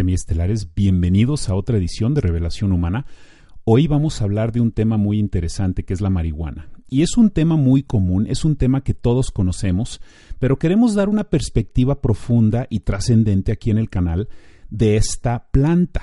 semiestelares, 0.00 0.72
bienvenidos 0.74 1.50
a 1.50 1.54
otra 1.54 1.76
edición 1.76 2.14
de 2.14 2.22
Revelación 2.22 2.72
Humana. 2.72 3.04
Hoy 3.64 3.86
vamos 3.86 4.18
a 4.18 4.24
hablar 4.24 4.50
de 4.50 4.62
un 4.62 4.72
tema 4.72 4.96
muy 4.96 5.18
interesante 5.18 5.84
que 5.84 5.92
es 5.92 6.00
la 6.00 6.08
marihuana. 6.08 6.70
Y 6.88 7.02
es 7.02 7.18
un 7.18 7.28
tema 7.28 7.56
muy 7.56 7.82
común, 7.82 8.26
es 8.26 8.46
un 8.46 8.56
tema 8.56 8.82
que 8.82 8.94
todos 8.94 9.30
conocemos, 9.30 10.00
pero 10.38 10.58
queremos 10.58 10.94
dar 10.94 11.10
una 11.10 11.24
perspectiva 11.24 12.00
profunda 12.00 12.66
y 12.70 12.80
trascendente 12.80 13.52
aquí 13.52 13.70
en 13.70 13.76
el 13.76 13.90
canal 13.90 14.30
de 14.70 14.96
esta 14.96 15.48
planta, 15.50 16.00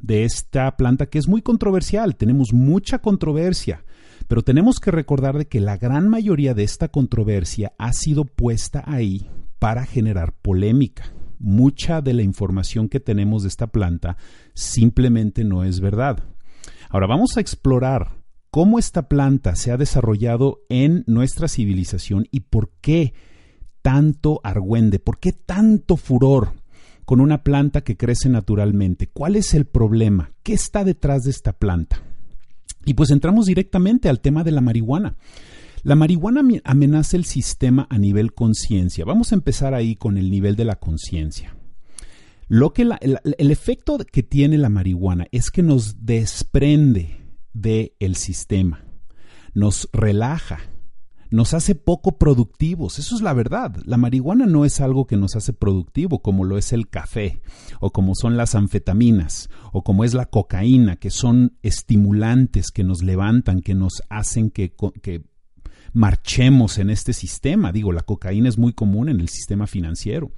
de 0.00 0.22
esta 0.22 0.76
planta 0.76 1.06
que 1.06 1.18
es 1.18 1.26
muy 1.26 1.42
controversial, 1.42 2.14
tenemos 2.14 2.52
mucha 2.52 3.00
controversia, 3.00 3.82
pero 4.28 4.42
tenemos 4.42 4.78
que 4.78 4.92
recordar 4.92 5.36
de 5.36 5.48
que 5.48 5.58
la 5.58 5.76
gran 5.76 6.08
mayoría 6.08 6.54
de 6.54 6.62
esta 6.62 6.86
controversia 6.86 7.72
ha 7.78 7.92
sido 7.94 8.26
puesta 8.26 8.84
ahí 8.86 9.28
para 9.58 9.86
generar 9.86 10.34
polémica 10.40 11.12
mucha 11.40 12.02
de 12.02 12.14
la 12.14 12.22
información 12.22 12.88
que 12.88 13.00
tenemos 13.00 13.42
de 13.42 13.48
esta 13.48 13.66
planta 13.66 14.16
simplemente 14.54 15.42
no 15.42 15.64
es 15.64 15.80
verdad. 15.80 16.22
Ahora 16.90 17.06
vamos 17.06 17.36
a 17.36 17.40
explorar 17.40 18.20
cómo 18.50 18.78
esta 18.78 19.08
planta 19.08 19.56
se 19.56 19.72
ha 19.72 19.76
desarrollado 19.76 20.60
en 20.68 21.02
nuestra 21.06 21.48
civilización 21.48 22.28
y 22.30 22.40
por 22.40 22.70
qué 22.80 23.14
tanto 23.82 24.40
argüende, 24.44 24.98
por 24.98 25.18
qué 25.18 25.32
tanto 25.32 25.96
furor 25.96 26.52
con 27.04 27.20
una 27.20 27.42
planta 27.42 27.80
que 27.80 27.96
crece 27.96 28.28
naturalmente. 28.28 29.08
¿Cuál 29.08 29.36
es 29.36 29.54
el 29.54 29.66
problema? 29.66 30.32
¿Qué 30.42 30.52
está 30.52 30.84
detrás 30.84 31.22
de 31.22 31.30
esta 31.30 31.52
planta? 31.52 32.02
Y 32.84 32.94
pues 32.94 33.10
entramos 33.10 33.46
directamente 33.46 34.08
al 34.08 34.20
tema 34.20 34.44
de 34.44 34.52
la 34.52 34.60
marihuana. 34.60 35.16
La 35.82 35.96
marihuana 35.96 36.42
amenaza 36.64 37.16
el 37.16 37.24
sistema 37.24 37.86
a 37.88 37.98
nivel 37.98 38.34
conciencia. 38.34 39.04
Vamos 39.04 39.32
a 39.32 39.34
empezar 39.34 39.72
ahí 39.74 39.96
con 39.96 40.18
el 40.18 40.30
nivel 40.30 40.56
de 40.56 40.66
la 40.66 40.76
conciencia. 40.76 41.56
Lo 42.48 42.72
que 42.72 42.82
el, 42.82 43.50
efecto 43.50 43.98
que 43.98 44.22
tiene 44.22 44.58
la 44.58 44.68
marihuana 44.68 45.26
es 45.30 45.50
que 45.50 45.62
nos 45.62 46.04
desprende 46.04 47.16
del 47.52 47.92
el 48.00 48.16
sistema, 48.16 48.84
nos 49.54 49.88
relaja, 49.92 50.58
nos 51.30 51.54
hace 51.54 51.76
poco 51.76 52.18
productivos. 52.18 52.98
Eso 52.98 53.14
es 53.14 53.22
la 53.22 53.32
verdad. 53.32 53.76
La 53.84 53.96
marihuana 53.96 54.46
no 54.46 54.64
es 54.64 54.80
algo 54.80 55.06
que 55.06 55.16
nos 55.16 55.36
hace 55.36 55.52
productivo 55.52 56.20
como 56.22 56.44
lo 56.44 56.58
es 56.58 56.72
el 56.72 56.88
café 56.88 57.40
o 57.78 57.92
como 57.92 58.16
son 58.16 58.36
las 58.36 58.56
anfetaminas 58.56 59.48
o 59.72 59.84
como 59.84 60.02
es 60.02 60.12
la 60.12 60.26
cocaína, 60.26 60.96
que 60.96 61.10
son 61.10 61.56
estimulantes 61.62 62.72
que 62.72 62.82
nos 62.82 63.02
levantan, 63.02 63.60
que 63.60 63.76
nos 63.76 64.02
hacen 64.08 64.50
que 64.50 64.74
marchemos 65.92 66.78
en 66.78 66.90
este 66.90 67.12
sistema. 67.12 67.72
Digo, 67.72 67.92
la 67.92 68.02
cocaína 68.02 68.48
es 68.48 68.58
muy 68.58 68.72
común 68.72 69.08
en 69.08 69.20
el 69.20 69.28
sistema 69.28 69.66
financiero. 69.66 70.32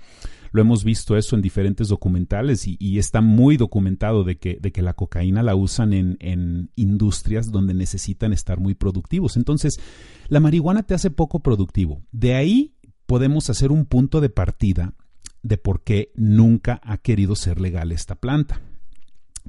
Lo 0.53 0.61
hemos 0.61 0.85
visto 0.85 1.17
eso 1.17 1.35
en 1.35 1.43
diferentes 1.43 1.89
documentales 1.89 2.67
y, 2.67 2.99
está 2.99 3.23
muy 3.23 3.57
documentado 3.57 4.23
de 4.23 4.37
que, 4.37 4.59
de 4.61 4.71
que, 4.71 4.83
la 4.83 4.93
cocaína 4.93 5.43
la 5.43 5.55
usan 5.55 5.95
en, 5.95 6.19
en 6.21 6.71
industrias 6.77 7.51
donde 7.51 7.73
necesitan 7.73 8.35
estar 8.35 8.61
muy 8.61 8.75
productivos. 8.75 9.39
Entonces, 9.39 9.81
la 10.29 10.41
marihuana 10.41 10.83
te 10.83 10.93
hace 10.93 11.11
poco 11.11 11.41
productivo. 11.41 12.03
De 12.13 12.35
ahí 12.35 12.75
podemos 13.07 13.49
hacer 13.49 13.73
un 13.73 13.87
punto 13.87 14.21
de 14.21 14.29
partida 14.29 14.95
de 15.43 15.57
por 15.57 15.83
qué 15.83 16.13
nunca 16.17 16.81
ha 16.85 16.99
querido 16.99 17.35
ser 17.35 17.59
legal 17.59 17.91
esta 17.91 18.15
planta. 18.15 18.61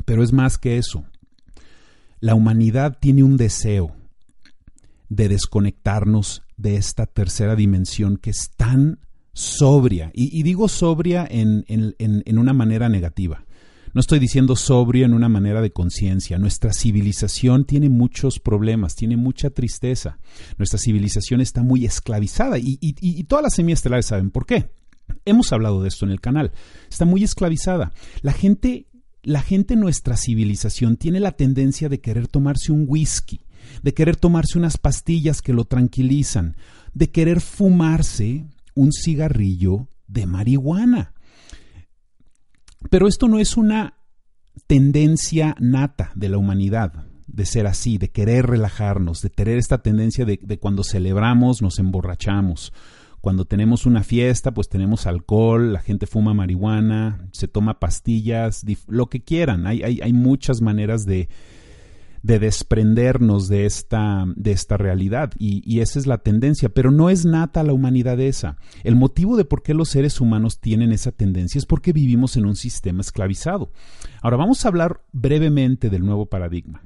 Pero 0.06 0.24
es 0.24 0.32
más 0.32 0.58
que 0.58 0.78
eso. 0.78 1.04
La 2.22 2.34
humanidad 2.34 2.98
tiene 3.00 3.24
un 3.24 3.36
deseo 3.36 3.94
de 5.16 5.30
desconectarnos 5.30 6.44
de 6.58 6.76
esta 6.76 7.06
tercera 7.06 7.56
dimensión 7.56 8.18
que 8.18 8.32
es 8.32 8.52
tan 8.58 9.00
sobria. 9.34 10.12
Y, 10.14 10.42
digo 10.44 10.68
sobria 10.68 11.28
en, 11.30 11.66
en, 11.68 12.38
una 12.38 12.54
manera 12.54 12.90
negativa. 12.90 13.46
No 13.94 14.02
estoy 14.02 14.18
diciendo 14.18 14.56
sobria 14.56 15.06
en 15.06 15.14
una 15.14 15.30
manera 15.30 15.62
de 15.62 15.72
conciencia. 15.72 16.40
Nuestra 16.40 16.74
civilización 16.74 17.66
tiene 17.66 17.90
muchos 17.90 18.40
problemas, 18.40 18.96
tiene 18.96 19.18
mucha 19.18 19.52
tristeza. 19.52 20.18
Nuestra 20.58 20.80
civilización 20.80 21.42
está 21.42 21.62
muy 21.62 21.86
esclavizada 21.86 22.58
y, 22.58 22.80
y 22.82 23.24
todas 23.26 23.44
las 23.44 23.54
semiestelares 23.54 24.08
saben 24.08 24.32
por 24.32 24.48
qué. 24.48 24.72
Hemos 25.26 25.54
hablado 25.54 25.84
de 25.84 25.90
esto 25.90 26.06
en 26.06 26.12
el 26.12 26.22
canal. 26.22 26.54
Está 26.90 27.06
muy 27.06 27.24
esclavizada. 27.24 27.92
La 28.22 28.34
gente, 28.34 28.88
la 29.22 29.44
gente 29.44 29.76
en 29.76 29.82
nuestra 29.82 30.18
civilización 30.18 30.98
tiene 30.98 31.20
la 31.20 31.34
tendencia 31.34 31.88
de 31.88 32.02
querer 32.02 32.28
tomarse 32.28 32.72
un 32.72 32.86
whisky 32.88 33.43
de 33.82 33.94
querer 33.94 34.16
tomarse 34.16 34.58
unas 34.58 34.78
pastillas 34.78 35.42
que 35.42 35.54
lo 35.54 35.66
tranquilizan, 35.66 36.56
de 36.94 37.12
querer 37.12 37.42
fumarse 37.42 38.46
un 38.76 38.92
cigarrillo 38.92 39.88
de 40.08 40.26
marihuana. 40.26 41.14
Pero 42.90 43.08
esto 43.08 43.28
no 43.28 43.40
es 43.40 43.58
una 43.58 43.96
tendencia 44.68 45.56
nata 45.60 46.12
de 46.16 46.30
la 46.30 46.38
humanidad, 46.38 47.06
de 47.28 47.46
ser 47.46 47.68
así, 47.68 47.98
de 47.98 48.12
querer 48.12 48.46
relajarnos, 48.48 49.22
de 49.22 49.30
tener 49.30 49.58
esta 49.58 49.82
tendencia 49.82 50.26
de, 50.26 50.38
cuando 50.60 50.84
celebramos 50.84 51.62
nos 51.62 51.80
emborrachamos. 51.80 52.74
Cuando 53.22 53.46
tenemos 53.46 53.86
una 53.86 54.04
fiesta, 54.04 54.54
pues 54.54 54.68
tenemos 54.68 55.08
alcohol, 55.08 55.72
la 55.72 55.80
gente 55.82 56.08
fuma 56.08 56.34
marihuana, 56.34 57.30
se 57.32 57.48
toma 57.48 57.80
pastillas, 57.80 58.66
lo 58.88 59.08
que 59.08 59.24
quieran. 59.24 59.66
Hay, 59.66 59.82
hay, 59.82 60.02
hay 60.02 60.12
muchas 60.12 60.62
maneras 60.62 61.06
de, 61.06 61.30
de 62.24 62.40
desprendernos 62.40 63.50
de 63.50 63.66
esta, 63.66 64.26
de 64.36 64.52
esta 64.52 64.78
realidad. 64.78 65.34
Y, 65.38 65.82
esa 65.82 66.00
es 66.00 66.08
la 66.08 66.18
tendencia, 66.18 66.70
pero 66.70 66.90
no 66.90 67.10
es 67.10 67.26
nata 67.26 67.64
la 67.64 67.74
humanidad 67.74 68.20
esa. 68.20 68.58
El 68.84 68.96
motivo 68.96 69.36
de 69.36 69.46
por 69.46 69.62
qué 69.62 69.74
los 69.74 69.90
seres 69.90 70.22
humanos 70.22 70.60
tienen 70.60 70.94
esa 70.94 71.12
tendencia 71.12 71.60
es 71.60 71.66
porque 71.66 71.92
vivimos 71.92 72.38
en 72.38 72.46
un 72.46 72.56
sistema 72.56 73.02
esclavizado. 73.02 73.72
Ahora 74.22 74.38
vamos 74.38 74.64
a 74.64 74.70
hablar 74.70 75.02
brevemente 75.12 75.90
del 75.90 76.06
nuevo 76.06 76.26
paradigma. 76.26 76.82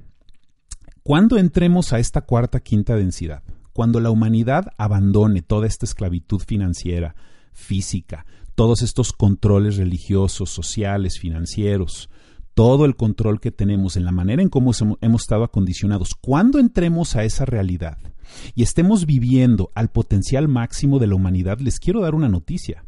Cuando 1.03 1.37
entremos 1.37 1.93
a 1.93 1.99
esta 1.99 2.21
cuarta, 2.21 2.59
quinta 2.59 2.95
densidad, 2.95 3.43
cuando 3.73 3.99
la 3.99 4.09
humanidad 4.09 4.73
abandone 4.77 5.43
toda 5.43 5.67
esta 5.67 5.85
esclavitud 5.85 6.39
financiera, 6.39 7.15
física, 7.53 8.25
todos 8.55 8.81
estos 8.81 9.13
controles 9.13 9.77
religiosos, 9.77 10.49
sociales, 10.49 11.19
financieros, 11.19 12.09
todo 12.57 12.85
el 12.85 12.95
control 12.95 13.39
que 13.39 13.51
tenemos 13.51 13.97
en 13.97 14.03
la 14.03 14.11
manera 14.11 14.41
en 14.41 14.49
cómo 14.49 14.71
hemos 15.01 15.21
estado 15.21 15.43
acondicionados, 15.43 16.15
cuando 16.19 16.57
entremos 16.57 17.15
a 17.15 17.23
esa 17.23 17.45
realidad 17.45 17.99
y 18.55 18.63
estemos 18.63 19.05
viviendo 19.05 19.69
al 19.75 19.89
potencial 19.91 20.47
máximo 20.47 20.97
de 20.97 21.05
la 21.05 21.13
humanidad, 21.13 21.59
les 21.59 21.79
quiero 21.79 22.01
dar 22.01 22.15
una 22.15 22.29
noticia. 22.29 22.83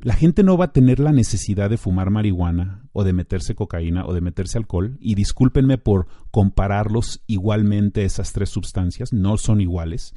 La 0.00 0.14
gente 0.14 0.42
no 0.42 0.58
va 0.58 0.64
a 0.64 0.72
tener 0.72 0.98
la 0.98 1.12
necesidad 1.12 1.70
de 1.70 1.76
fumar 1.76 2.10
marihuana 2.10 2.82
o 2.92 3.04
de 3.04 3.12
meterse 3.12 3.54
cocaína 3.54 4.04
o 4.06 4.12
de 4.12 4.22
meterse 4.22 4.58
alcohol. 4.58 4.98
Y 5.00 5.14
discúlpenme 5.14 5.78
por 5.78 6.08
compararlos 6.32 7.22
igualmente 7.28 8.04
esas 8.04 8.32
tres 8.32 8.48
sustancias, 8.48 9.12
no 9.12 9.36
son 9.36 9.60
iguales. 9.60 10.14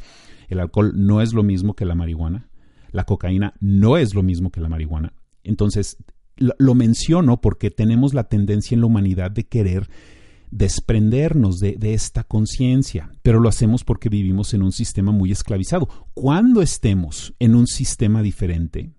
El 0.47 0.59
alcohol 0.59 0.93
no 0.95 1.21
es 1.21 1.33
lo 1.33 1.43
mismo 1.43 1.75
que 1.75 1.85
la 1.85 1.93
marihuana. 1.93 2.49
La 2.91 3.03
cocaína 3.03 3.53
no 3.59 3.97
es 3.97 4.15
lo 4.15 4.23
mismo 4.23 4.49
que 4.49 4.61
la 4.61 4.69
marihuana. 4.69 5.13
Entonces, 5.43 5.97
lo, 6.37 6.75
menciono 6.75 7.41
porque 7.41 7.71
tenemos 7.71 8.13
la 8.13 8.25
tendencia 8.25 8.75
en 8.75 8.81
la 8.81 8.87
humanidad 8.87 9.31
de 9.31 9.45
querer 9.45 9.89
desprendernos 10.51 11.59
de, 11.59 11.77
esta 11.93 12.23
conciencia, 12.23 13.11
pero 13.23 13.39
lo 13.39 13.49
hacemos 13.49 13.83
porque 13.83 14.09
vivimos 14.09 14.53
en 14.53 14.61
un 14.61 14.71
sistema 14.71 15.11
muy 15.11 15.31
esclavizado. 15.31 15.87
Cuando 16.13 16.61
estemos 16.61 17.33
en 17.39 17.55
un 17.55 17.65
sistema 17.65 18.21
diferente, 18.21 18.91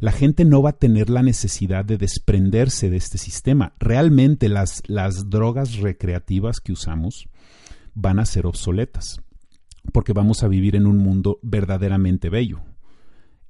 la 0.00 0.10
gente 0.10 0.44
no 0.44 0.62
va 0.62 0.70
a 0.70 0.78
tener 0.78 1.08
la 1.08 1.22
necesidad 1.22 1.84
de 1.84 1.96
desprenderse 1.96 2.90
de 2.90 2.96
este 2.96 3.18
sistema. 3.18 3.74
Realmente 3.78 4.48
las 4.48 5.30
drogas 5.30 5.76
recreativas 5.76 6.60
que 6.60 6.72
usamos 6.72 7.28
van 7.94 8.18
a 8.18 8.26
ser 8.26 8.46
obsoletas, 8.46 9.20
porque 9.92 10.12
vamos 10.12 10.42
a 10.42 10.48
vivir 10.48 10.74
en 10.74 10.86
un 10.86 10.98
mundo 10.98 11.38
verdaderamente 11.42 12.30
bello. 12.30 12.62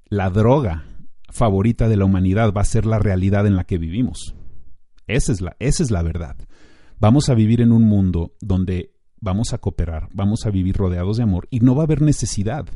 La 0.09 0.29
droga 0.29 0.85
favorita 1.31 1.89
de 1.89 1.97
la 1.97 2.05
humanidad 2.05 2.53
va 2.53 2.63
a 2.63 2.65
ser 2.65 2.87
la 2.87 2.99
realidad 2.99 3.47
en 3.47 3.57
la 3.57 3.65
que 3.65 3.79
vivimos. 3.79 4.35
Esa 5.07 5.33
es 5.33 5.41
la, 5.41 5.57
esa 5.59 5.83
es 5.83 5.91
la 5.91 6.03
verdad. 6.03 6.37
Vamos 6.99 7.29
a 7.29 7.35
vivir 7.35 7.61
en 7.61 7.73
un 7.73 7.85
mundo 7.85 8.35
donde 8.41 8.95
vamos 9.21 9.53
a 9.53 9.59
cooperar, 9.59 10.09
vamos 10.13 10.47
a 10.47 10.51
vivir 10.51 10.77
rodeados 10.77 11.17
de 11.17 11.23
amor 11.23 11.49
y 11.51 11.61
no 11.61 11.75
va 11.75 11.83
a 11.83 11.85
haber 11.85 12.03
necesidad 12.03 12.67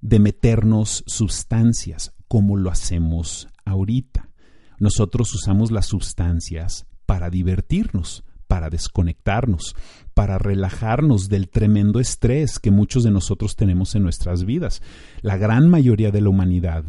de 0.00 0.18
meternos 0.18 1.04
sustancias 1.06 2.14
como 2.28 2.56
lo 2.56 2.70
hacemos 2.70 3.48
ahorita. 3.64 4.30
Nosotros 4.78 5.32
usamos 5.34 5.70
las 5.70 5.86
sustancias 5.86 6.86
para 7.06 7.30
divertirnos, 7.30 8.24
para 8.46 8.68
desconectarnos, 8.68 9.74
para 10.14 10.38
relajarnos 10.38 11.28
del 11.28 11.48
tremendo 11.48 12.00
estrés 12.00 12.58
que 12.58 12.70
muchos 12.70 13.04
de 13.04 13.10
nosotros 13.10 13.56
tenemos 13.56 13.94
en 13.94 14.02
nuestras 14.02 14.44
vidas. 14.44 14.82
La 15.22 15.36
gran 15.36 15.68
mayoría 15.68 16.10
de 16.10 16.20
la 16.20 16.28
humanidad 16.28 16.84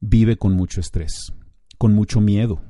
vive 0.00 0.36
con 0.36 0.54
mucho 0.54 0.80
estrés, 0.80 1.32
con 1.78 1.94
mucho 1.94 2.20
miedo 2.20 2.62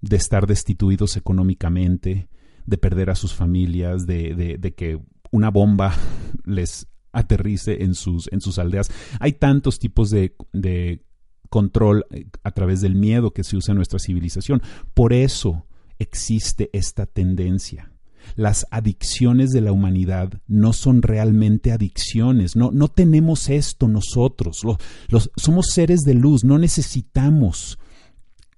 de 0.00 0.16
estar 0.16 0.46
destituidos 0.46 1.16
económicamente, 1.16 2.28
de 2.66 2.78
perder 2.78 3.10
a 3.10 3.14
sus 3.14 3.34
familias, 3.34 4.06
de, 4.06 4.58
de, 4.58 4.74
que 4.74 5.00
una 5.30 5.50
bomba 5.50 5.94
les 6.44 6.86
aterrice 7.12 7.84
en 7.84 7.94
sus, 7.94 8.28
en 8.32 8.40
sus 8.40 8.58
aldeas. 8.58 8.90
Hay 9.20 9.34
tantos 9.34 9.78
tipos 9.78 10.10
de, 10.10 10.36
de 10.52 11.04
control 11.48 12.04
eh, 12.10 12.26
a 12.42 12.50
través 12.50 12.80
del 12.80 12.94
miedo 12.94 13.32
que 13.32 13.44
se 13.44 13.56
usa 13.56 13.72
en 13.72 13.76
nuestra 13.76 13.98
civilización. 13.98 14.60
Por 14.92 15.12
eso 15.12 15.66
existe 15.98 16.70
esta 16.72 17.06
tendencia. 17.06 17.93
Las 18.36 18.66
adicciones 18.70 19.50
de 19.50 19.60
la 19.60 19.72
humanidad 19.72 20.40
no 20.46 20.72
son 20.72 21.02
realmente 21.02 21.72
adicciones, 21.72 22.56
no, 22.56 22.70
no 22.72 22.88
tenemos 22.88 23.48
esto 23.48 23.88
nosotros, 23.88 24.62
los, 25.08 25.30
somos 25.36 25.66
seres 25.70 26.00
de 26.00 26.14
luz, 26.14 26.44
no 26.44 26.58
necesitamos 26.58 27.78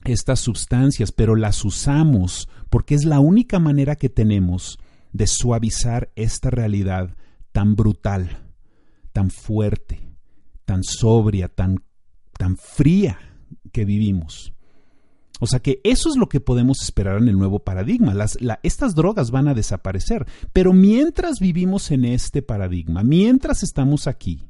estas 0.04 0.40
sustancias, 0.40 1.12
pero 1.12 1.36
las 1.36 1.64
usamos 1.64 2.48
porque 2.70 2.94
es 2.94 3.04
la 3.04 3.20
única 3.20 3.58
manera 3.58 3.96
que 3.96 4.08
tenemos 4.08 4.78
de 5.12 5.26
suavizar 5.26 6.10
esta 6.14 6.50
realidad 6.50 7.16
tan 7.52 7.74
brutal, 7.74 8.50
tan 9.12 9.30
fuerte, 9.30 10.00
tan 10.64 10.82
sobria, 10.82 11.48
tan, 11.48 11.82
tan 12.36 12.56
fría 12.56 13.18
que 13.72 13.84
vivimos. 13.84 14.52
O 15.40 15.46
sea 15.46 15.60
que 15.60 15.80
eso 15.84 16.08
es 16.08 16.16
lo 16.16 16.28
que 16.28 16.40
podemos 16.40 16.82
esperar 16.82 17.18
en 17.18 17.28
el 17.28 17.38
nuevo 17.38 17.58
paradigma. 17.60 18.14
Estas 18.62 18.94
drogas 18.94 19.30
van 19.30 19.48
a 19.48 19.54
desaparecer. 19.54 20.26
Pero 20.52 20.72
mientras 20.72 21.40
vivimos 21.40 21.90
en 21.90 22.04
este 22.04 22.42
paradigma, 22.42 23.02
mientras 23.02 23.62
estamos 23.62 24.06
aquí, 24.06 24.42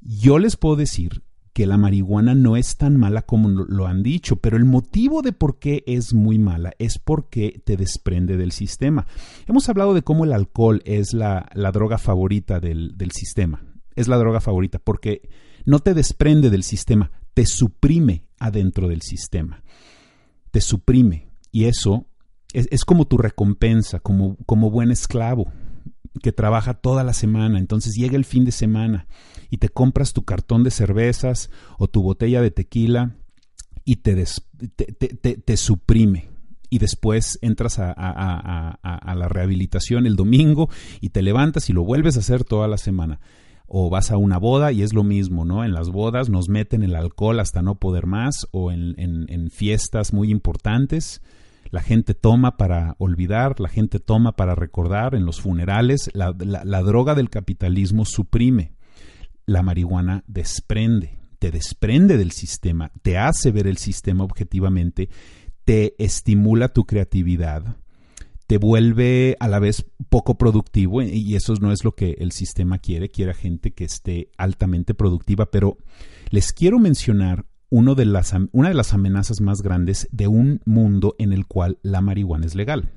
yo 0.00 0.38
les 0.38 0.56
puedo 0.56 0.76
decir 0.76 1.22
que 1.54 1.66
la 1.66 1.78
marihuana 1.78 2.34
no 2.34 2.56
es 2.56 2.76
tan 2.76 2.96
mala 2.96 3.22
como 3.22 3.48
lo 3.48 3.86
han 3.86 4.02
dicho, 4.02 4.36
pero 4.36 4.56
el 4.56 4.64
motivo 4.64 5.22
de 5.22 5.32
por 5.32 5.60
qué 5.60 5.84
es 5.86 6.12
muy 6.12 6.36
mala 6.36 6.72
es 6.80 6.98
porque 6.98 7.62
te 7.64 7.76
desprende 7.76 8.36
del 8.36 8.50
sistema. 8.50 9.06
Hemos 9.46 9.68
hablado 9.68 9.94
de 9.94 10.02
cómo 10.02 10.24
el 10.24 10.32
alcohol 10.32 10.82
es 10.84 11.14
la, 11.14 11.48
la 11.54 11.70
droga 11.70 11.96
favorita 11.96 12.58
del, 12.58 12.98
del 12.98 13.12
sistema. 13.12 13.64
Es 13.94 14.08
la 14.08 14.16
droga 14.16 14.40
favorita 14.40 14.80
porque 14.80 15.28
no 15.64 15.78
te 15.78 15.94
desprende 15.94 16.50
del 16.50 16.64
sistema, 16.64 17.12
te 17.34 17.46
suprime 17.46 18.24
adentro 18.40 18.88
del 18.88 19.02
sistema. 19.02 19.62
Te 20.54 20.60
suprime. 20.60 21.26
Y 21.50 21.64
eso 21.64 22.06
es, 22.52 22.68
es 22.70 22.84
como 22.84 23.08
tu 23.08 23.18
recompensa, 23.18 23.98
como, 23.98 24.36
como 24.46 24.70
buen 24.70 24.92
esclavo 24.92 25.52
que 26.22 26.30
trabaja 26.30 26.74
toda 26.74 27.02
la 27.02 27.12
semana. 27.12 27.58
Entonces 27.58 27.94
llega 27.96 28.14
el 28.14 28.24
fin 28.24 28.44
de 28.44 28.52
semana 28.52 29.08
y 29.50 29.58
te 29.58 29.68
compras 29.68 30.12
tu 30.12 30.24
cartón 30.24 30.62
de 30.62 30.70
cervezas 30.70 31.50
o 31.76 31.88
tu 31.88 32.04
botella 32.04 32.40
de 32.40 32.52
tequila 32.52 33.16
y 33.84 33.96
te, 33.96 34.24
te, 34.76 35.16
te, 35.38 35.56
suprime. 35.56 36.30
Y 36.70 36.78
después 36.78 37.36
entras 37.42 37.80
a, 37.80 37.90
a, 37.90 39.14
la 39.16 39.28
rehabilitación 39.28 40.06
el 40.06 40.14
domingo 40.14 40.70
y 41.00 41.08
te 41.08 41.20
levantas 41.20 41.68
y 41.68 41.72
lo 41.72 41.82
vuelves 41.82 42.14
a 42.16 42.20
hacer 42.20 42.44
toda 42.44 42.68
la 42.68 42.78
semana 42.78 43.18
o 43.66 43.90
vas 43.90 44.10
a 44.10 44.16
una 44.16 44.38
boda 44.38 44.72
y 44.72 44.82
es 44.82 44.92
lo 44.92 45.04
mismo, 45.04 45.44
¿no? 45.44 45.64
En 45.64 45.72
las 45.72 45.90
bodas 45.90 46.28
nos 46.28 46.48
meten 46.48 46.82
el 46.82 46.94
alcohol 46.94 47.40
hasta 47.40 47.62
no 47.62 47.76
poder 47.76 48.06
más 48.06 48.46
o 48.52 48.70
en, 48.70 48.94
en, 48.98 49.50
fiestas 49.50 50.12
muy 50.12 50.30
importantes. 50.30 51.22
La 51.70 51.80
gente 51.80 52.14
toma 52.14 52.56
para 52.56 52.94
olvidar, 52.98 53.58
la 53.60 53.68
gente 53.68 53.98
toma 53.98 54.32
para 54.32 54.54
recordar, 54.54 55.14
en 55.14 55.24
los 55.24 55.40
funerales, 55.40 56.10
la, 56.12 56.34
la 56.38 56.82
droga 56.82 57.14
del 57.14 57.30
capitalismo 57.30 58.04
suprime 58.04 58.72
la 59.46 59.62
marihuana 59.62 60.24
desprende, 60.26 61.18
te 61.38 61.50
desprende 61.50 62.16
del 62.16 62.32
sistema, 62.32 62.90
te 63.02 63.18
hace 63.18 63.50
ver 63.50 63.66
el 63.66 63.76
sistema 63.76 64.24
objetivamente, 64.24 65.08
te 65.64 65.94
estimula 66.02 66.68
tu 66.68 66.84
creatividad, 66.84 67.76
te 68.46 68.58
vuelve 68.58 69.36
a 69.40 69.48
la 69.48 69.58
vez 69.58 69.86
poco 70.08 70.36
productivo 70.36 71.02
y 71.02 71.34
eso 71.34 71.54
no 71.60 71.72
es 71.72 71.84
lo 71.84 71.94
que 71.94 72.16
el 72.18 72.32
sistema 72.32 72.78
quiere, 72.78 73.08
quiere 73.08 73.34
gente 73.34 73.72
que 73.72 73.84
esté 73.84 74.30
altamente 74.36 74.94
productiva, 74.94 75.50
pero 75.50 75.78
les 76.30 76.52
quiero 76.52 76.78
mencionar 76.78 77.46
uno 77.70 77.94
de 77.94 78.04
las, 78.04 78.34
una 78.52 78.68
de 78.68 78.74
las 78.74 78.92
amenazas 78.92 79.40
más 79.40 79.62
grandes 79.62 80.08
de 80.12 80.28
un 80.28 80.60
mundo 80.64 81.16
en 81.18 81.32
el 81.32 81.46
cual 81.46 81.78
la 81.82 82.00
marihuana 82.00 82.46
es 82.46 82.54
legal. 82.54 82.92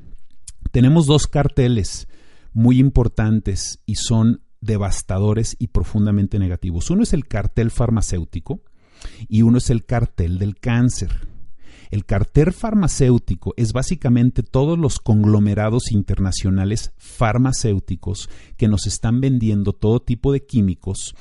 Tenemos 0.71 1.05
dos 1.05 1.27
carteles 1.27 2.07
muy 2.53 2.79
importantes 2.79 3.79
y 3.85 3.95
son 3.95 4.41
devastadores 4.61 5.55
y 5.59 5.67
profundamente 5.67 6.39
negativos. 6.39 6.89
Uno 6.89 7.03
es 7.03 7.13
el 7.13 7.27
cartel 7.27 7.71
farmacéutico 7.71 8.61
y 9.27 9.43
uno 9.43 9.59
es 9.59 9.69
el 9.69 9.85
cartel 9.85 10.39
del 10.39 10.59
cáncer. 10.59 11.27
El 11.89 12.05
cartel 12.05 12.51
farmacéutico 12.51 13.53
es 13.57 13.73
básicamente 13.73 14.43
todos 14.43 14.77
los 14.77 14.99
conglomerados 14.99 15.91
internacionales 15.91 16.91
farmacéuticos 16.97 18.29
que 18.57 18.67
nos 18.67 18.87
están 18.87 19.21
vendiendo 19.21 19.73
todo 19.73 20.01
tipo 20.01 20.31
de 20.31 20.45
químicos. 20.45 21.15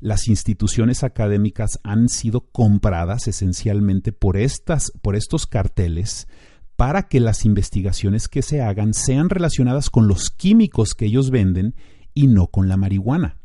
Las 0.00 0.28
instituciones 0.28 1.02
académicas 1.02 1.80
han 1.82 2.08
sido 2.08 2.42
compradas 2.52 3.26
esencialmente 3.28 4.12
por, 4.12 4.36
estas, 4.36 4.92
por 5.02 5.16
estos 5.16 5.46
carteles 5.46 6.28
para 6.76 7.08
que 7.08 7.18
las 7.18 7.44
investigaciones 7.44 8.28
que 8.28 8.40
se 8.40 8.62
hagan 8.62 8.94
sean 8.94 9.30
relacionadas 9.30 9.90
con 9.90 10.06
los 10.06 10.30
químicos 10.30 10.94
que 10.94 11.06
ellos 11.06 11.30
venden 11.30 11.74
y 12.14 12.28
no 12.28 12.46
con 12.46 12.68
la 12.68 12.76
marihuana. 12.76 13.36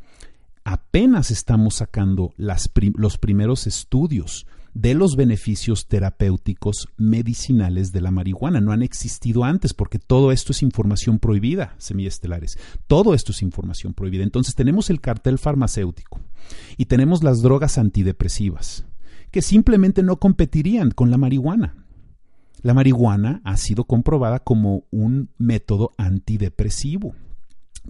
Apenas 0.64 1.32
estamos 1.32 1.76
sacando 1.78 2.36
los 2.38 3.18
primeros 3.18 3.66
estudios 3.66 4.46
de 4.74 4.94
los 4.96 5.16
beneficios 5.16 5.88
terapéuticos 5.88 6.88
medicinales 6.98 7.92
de 7.92 8.02
la 8.02 8.12
marihuana. 8.12 8.62
No 8.62 8.72
han 8.72 8.82
existido 8.82 9.44
antes 9.44 9.74
porque 9.74 10.00
todo 10.00 10.32
esto 10.32 10.52
es 10.52 10.64
información 10.64 11.20
prohibida, 11.20 11.76
semiestelares. 11.78 12.58
Todo 12.88 13.14
esto 13.14 13.32
es 13.32 13.42
información 13.42 13.94
prohibida. 13.94 14.24
Entonces 14.24 14.56
tenemos 14.56 14.90
el 14.90 15.02
cartel 15.02 15.38
farmacéutico 15.38 16.20
y 16.78 16.86
tenemos 16.86 17.24
las 17.24 17.42
drogas 17.42 17.78
antidepresivas 17.78 18.86
que 19.32 19.42
simplemente 19.42 20.04
no 20.04 20.18
competirían 20.18 20.92
con 20.92 21.10
la 21.10 21.18
marihuana. 21.18 21.86
La 22.62 22.74
marihuana 22.74 23.42
ha 23.44 23.58
sido 23.58 23.84
comprobada 23.86 24.40
como 24.40 24.86
un 24.92 25.30
método 25.38 25.92
antidepresivo 25.98 27.16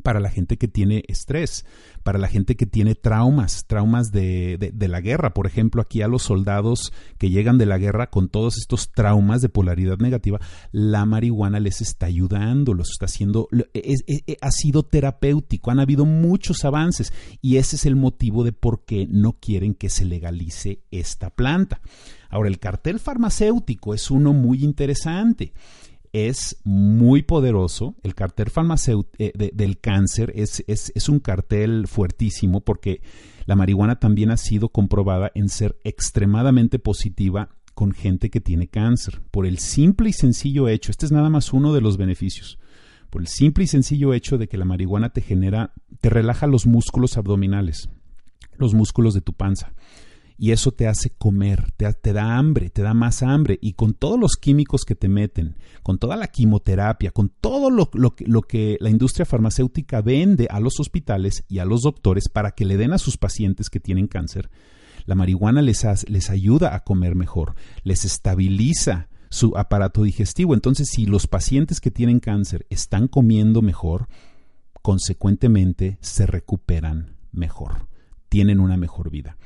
para 0.01 0.19
la 0.19 0.30
gente 0.30 0.57
que 0.57 0.68
tiene 0.68 1.04
estrés, 1.07 1.66
para 2.04 2.18
la 2.18 2.28
gente 2.28 2.56
que 2.56 2.66
tiene 2.66 2.95
traumas, 2.95 3.66
traumas 3.68 4.12
de, 4.12 4.57
de, 4.74 4.88
la 4.88 5.01
guerra. 5.01 5.34
Por 5.34 5.45
ejemplo, 5.45 5.81
aquí 5.81 6.01
a 6.01 6.07
los 6.07 6.24
soldados 6.24 6.92
que 7.18 7.30
llegan 7.30 7.57
de 7.57 7.66
la 7.66 7.78
guerra 7.78 8.10
con 8.10 8.30
todos 8.30 8.57
estos 8.57 8.92
traumas 8.92 9.42
de 9.42 9.50
polaridad 9.50 9.98
negativa, 10.00 10.40
la 10.72 11.06
marihuana 11.06 11.60
les 11.60 11.81
está 11.81 12.07
ayudando, 12.07 12.74
los 12.74 12.90
está 12.92 13.06
haciendo, 13.06 13.48
ha 14.42 14.51
sido 14.51 14.84
terapéutico, 14.84 15.72
han 15.72 15.80
habido 15.80 16.06
muchos 16.06 16.66
avances 16.66 17.13
y 17.42 17.57
ese 17.57 17.75
es 17.75 17.86
el 17.86 17.95
motivo 17.95 18.44
de 18.44 18.51
por 18.51 18.86
qué 18.86 19.07
no 19.10 19.34
quieren 19.34 19.75
que 19.75 19.90
se 19.90 20.06
legalice 20.06 20.81
esta 20.92 21.30
planta. 21.30 21.81
Ahora, 22.30 22.50
el 22.50 22.57
cartel 22.57 23.00
farmacéutico 23.00 23.94
es 23.94 24.09
uno 24.09 24.33
muy 24.33 24.64
interesante 24.64 25.54
es 26.14 26.58
muy 26.64 27.24
poderoso. 27.24 27.96
El 28.04 28.16
cartel 28.16 28.50
farmacéutico 28.50 29.16
eh, 29.18 29.52
del 29.54 29.80
cáncer 29.80 30.32
es, 30.36 30.64
es, 30.68 31.10
un 31.10 31.20
cartel 31.20 31.88
fuertísimo 31.88 32.62
porque 32.62 33.02
la 33.46 33.56
marihuana 33.56 34.00
también 34.00 34.32
ha 34.32 34.38
sido 34.38 34.70
comprobada 34.70 35.32
en 35.36 35.50
ser 35.50 35.78
extremadamente 35.84 36.80
positiva 36.80 37.50
con 37.74 37.92
gente 37.92 38.30
que 38.30 38.40
tiene 38.40 38.68
cáncer. 38.68 39.22
Por 39.32 39.48
el 39.48 39.58
simple 39.58 40.12
y 40.12 40.14
sencillo 40.14 40.70
hecho, 40.70 40.92
este 40.92 41.08
es 41.08 41.12
nada 41.12 41.30
más 41.30 41.52
uno 41.52 41.74
de 41.74 41.82
los 41.82 41.98
beneficios. 41.98 42.60
Por 43.10 43.22
el 43.22 43.28
simple 43.28 43.64
y 43.64 43.68
sencillo 43.68 44.14
hecho 44.14 44.38
de 44.38 44.48
que 44.48 44.58
la 44.58 44.66
marihuana 44.66 45.10
te 45.10 45.22
genera, 45.22 45.74
te 46.00 46.10
relaja 46.10 46.48
los 46.48 46.68
músculos 46.68 47.18
abdominales, 47.18 47.90
los 48.58 48.74
músculos 48.76 49.16
de 49.16 49.22
tu 49.22 49.34
panza 49.34 49.74
y 50.37 50.52
eso 50.52 50.71
te 50.71 50.87
hace 50.87 51.11
comer, 51.11 51.71
te, 51.78 52.13
da 52.13 52.37
hambre, 52.37 52.69
te 52.69 52.81
da 52.81 52.94
más 52.94 53.23
hambre 53.23 53.59
y 53.61 53.73
con 53.73 53.94
todos 53.94 54.19
los 54.19 54.33
químicos 54.33 54.83
que 54.85 54.95
te 54.95 55.07
meten, 55.07 55.56
con 55.83 55.97
toda 55.99 56.16
la 56.16 56.28
quimioterapia, 56.28 57.11
con 57.11 57.30
todo 57.30 57.69
lo, 57.69 57.90
lo, 57.94 58.42
que 58.42 58.78
la 58.80 58.90
industria 58.90 59.25
farmacéutica 59.25 60.02
vende 60.02 60.47
a 60.49 60.59
los 60.59 60.80
hospitales 60.80 61.44
y 61.47 61.59
a 61.59 61.66
los 61.66 61.81
doctores 61.81 62.30
para 62.30 62.52
que 62.52 62.66
le 62.66 62.78
den 62.78 62.94
a 62.94 62.97
sus 62.97 63.18
pacientes 63.18 63.69
que 63.69 63.80
tienen 63.80 64.07
cáncer, 64.07 64.49
la 65.06 65.16
marihuana 65.16 65.61
les, 65.61 65.85
les 66.09 66.30
ayuda 66.30 66.75
a 66.75 66.83
comer 66.83 67.16
mejor, 67.16 67.56
les 67.83 68.06
estabiliza 68.06 69.09
su 69.30 69.57
aparato 69.57 70.04
digestivo. 70.04 70.54
Entonces, 70.54 70.90
si 70.90 71.06
los 71.06 71.28
pacientes 71.28 71.81
que 71.81 71.92
tienen 71.92 72.19
cáncer 72.19 72.66
están 72.69 73.07
comiendo 73.07 73.61
mejor, 73.61 74.07
consecuentemente 74.81 75.97
se 76.02 76.25
recuperan 76.25 77.18
mejor, 77.31 77.87
tienen 78.30 78.59
una 78.59 78.78
mejor 78.78 79.09
vida. 79.09 79.37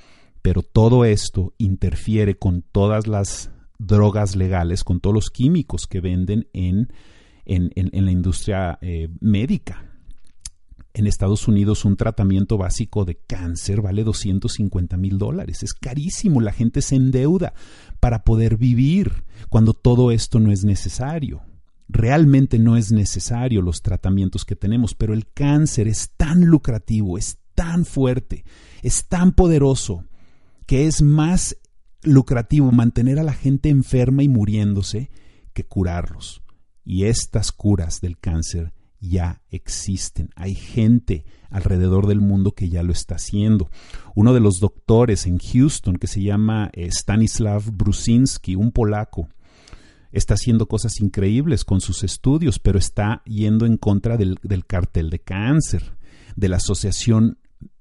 Pero 0.47 0.61
todo 0.61 1.03
esto 1.03 1.53
interfiere 1.57 2.37
con 2.37 2.61
todas 2.61 3.05
las 3.05 3.51
drogas 3.79 4.37
legales, 4.37 4.85
con 4.85 5.01
todos 5.01 5.13
los 5.13 5.29
químicos 5.29 5.87
que 5.87 5.99
venden 5.99 6.47
en, 6.53 6.87
en, 7.43 8.05
la 8.05 8.11
industria 8.11 8.79
eh, 8.79 9.09
médica. 9.19 9.91
En 10.93 11.05
Estados 11.05 11.49
Unidos 11.49 11.83
un 11.83 11.97
tratamiento 11.97 12.57
básico 12.57 13.03
de 13.03 13.17
cáncer 13.27 13.81
vale 13.81 14.05
250 14.05 14.95
mil 14.95 15.17
dólares. 15.17 15.63
Es 15.63 15.73
carísimo, 15.73 16.39
la 16.39 16.53
gente 16.53 16.81
se 16.81 16.95
endeuda 16.95 17.53
para 17.99 18.23
poder 18.23 18.55
vivir 18.55 19.25
cuando 19.49 19.73
todo 19.73 20.11
esto 20.11 20.39
no 20.39 20.53
es 20.53 20.63
necesario. 20.63 21.41
Realmente 21.89 22.57
no 22.57 22.77
es 22.77 22.93
necesario 22.93 23.61
los 23.61 23.81
tratamientos 23.81 24.45
que 24.45 24.55
tenemos, 24.55 24.95
pero 24.95 25.13
el 25.13 25.27
cáncer 25.29 25.89
es 25.89 26.11
tan 26.15 26.45
lucrativo, 26.45 27.17
es 27.17 27.37
tan 27.53 27.83
fuerte, 27.83 28.45
es 28.81 29.09
tan 29.09 29.33
poderoso 29.33 30.05
que 30.67 30.85
es 30.85 31.01
más 31.01 31.57
lucrativo 32.03 32.71
mantener 32.71 33.17
a 33.17 33.23
la 33.23 33.33
gente 33.33 33.69
enferma 33.69 34.21
y 34.21 34.27
muriéndose 34.27 35.09
que 35.53 35.65
curarlos. 35.65 36.43
Y 36.85 37.05
estas 37.05 37.51
curas 37.51 38.01
del 38.01 38.19
cáncer 38.19 38.73
ya 38.99 39.41
existen. 39.49 40.29
Hay 40.35 40.55
gente 40.55 41.25
alrededor 41.49 42.07
del 42.07 42.21
mundo 42.21 42.51
que 42.53 42.69
ya 42.69 42.83
lo 42.83 42.91
está 42.91 43.15
haciendo. 43.15 43.69
Uno 44.15 44.33
de 44.33 44.39
los 44.39 44.59
doctores 44.59 45.25
en 45.25 45.39
Houston, 45.39 45.95
que 45.95 46.07
se 46.07 46.21
llama 46.21 46.69
eh, 46.73 46.87
Stanislav 46.91 47.63
Brusinski, 47.71 48.55
un 48.55 48.71
polaco, 48.71 49.29
está 50.11 50.33
haciendo 50.33 50.67
cosas 50.67 50.99
increíbles 50.99 51.63
con 51.63 51.79
sus 51.81 52.03
estudios, 52.03 52.59
pero 52.59 52.77
está 52.77 53.21
yendo 53.25 53.65
en 53.65 53.77
contra 53.77 54.17
del, 54.17 54.37
del 54.43 54.65
cartel 54.65 55.09
de 55.09 55.19
cáncer, 55.19 55.95
de 56.35 56.49
la 56.49 56.57
Asociación 56.57 57.37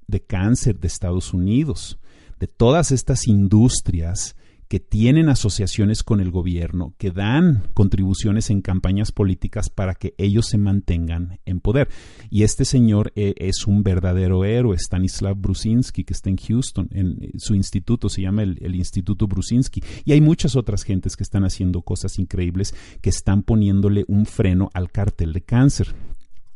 de 0.07 0.25
Cáncer 0.25 0.79
de 0.79 0.87
Estados 0.87 1.35
Unidos, 1.35 1.99
de 2.39 2.47
todas 2.47 2.93
estas 2.93 3.27
industrias 3.27 4.37
que 4.69 4.81
tienen 4.81 5.29
asociaciones 5.29 6.03
con 6.03 6.21
el 6.21 6.31
gobierno, 6.31 6.95
que 6.99 7.13
dan 7.13 7.69
contribuciones 7.73 8.51
en 8.51 8.63
campañas 8.63 9.13
políticas 9.13 9.71
para 9.71 9.95
que 9.95 10.15
ellos 10.19 10.47
se 10.47 10.59
mantengan 10.59 11.39
en 11.47 11.61
poder. 11.61 11.89
Y 12.31 12.43
este 12.43 12.65
señor 12.65 13.13
eh, 13.15 13.35
es 13.37 13.67
un 13.67 13.85
verdadero 13.85 14.45
héroe, 14.45 14.77
Stanislav 14.77 15.37
Brusinski, 15.37 16.03
que 16.03 16.13
está 16.13 16.31
en 16.31 16.37
Houston, 16.37 16.89
en 16.91 17.19
eh, 17.23 17.31
su 17.39 17.55
instituto, 17.55 18.09
se 18.09 18.23
llama 18.23 18.43
el, 18.43 18.59
el 18.61 18.75
Instituto 18.75 19.29
Brusinski. 19.29 19.83
Y 20.05 20.13
hay 20.13 20.21
muchas 20.21 20.57
otras 20.57 20.83
gentes 20.83 21.17
que 21.17 21.23
están 21.23 21.45
haciendo 21.45 21.83
cosas 21.83 22.19
increíbles, 22.19 22.75
que 23.01 23.11
están 23.11 23.43
poniéndole 23.43 24.05
un 24.09 24.27
freno 24.27 24.71
al 24.75 24.91
cartel 24.91 25.33
de 25.33 25.43
cáncer. 25.43 25.95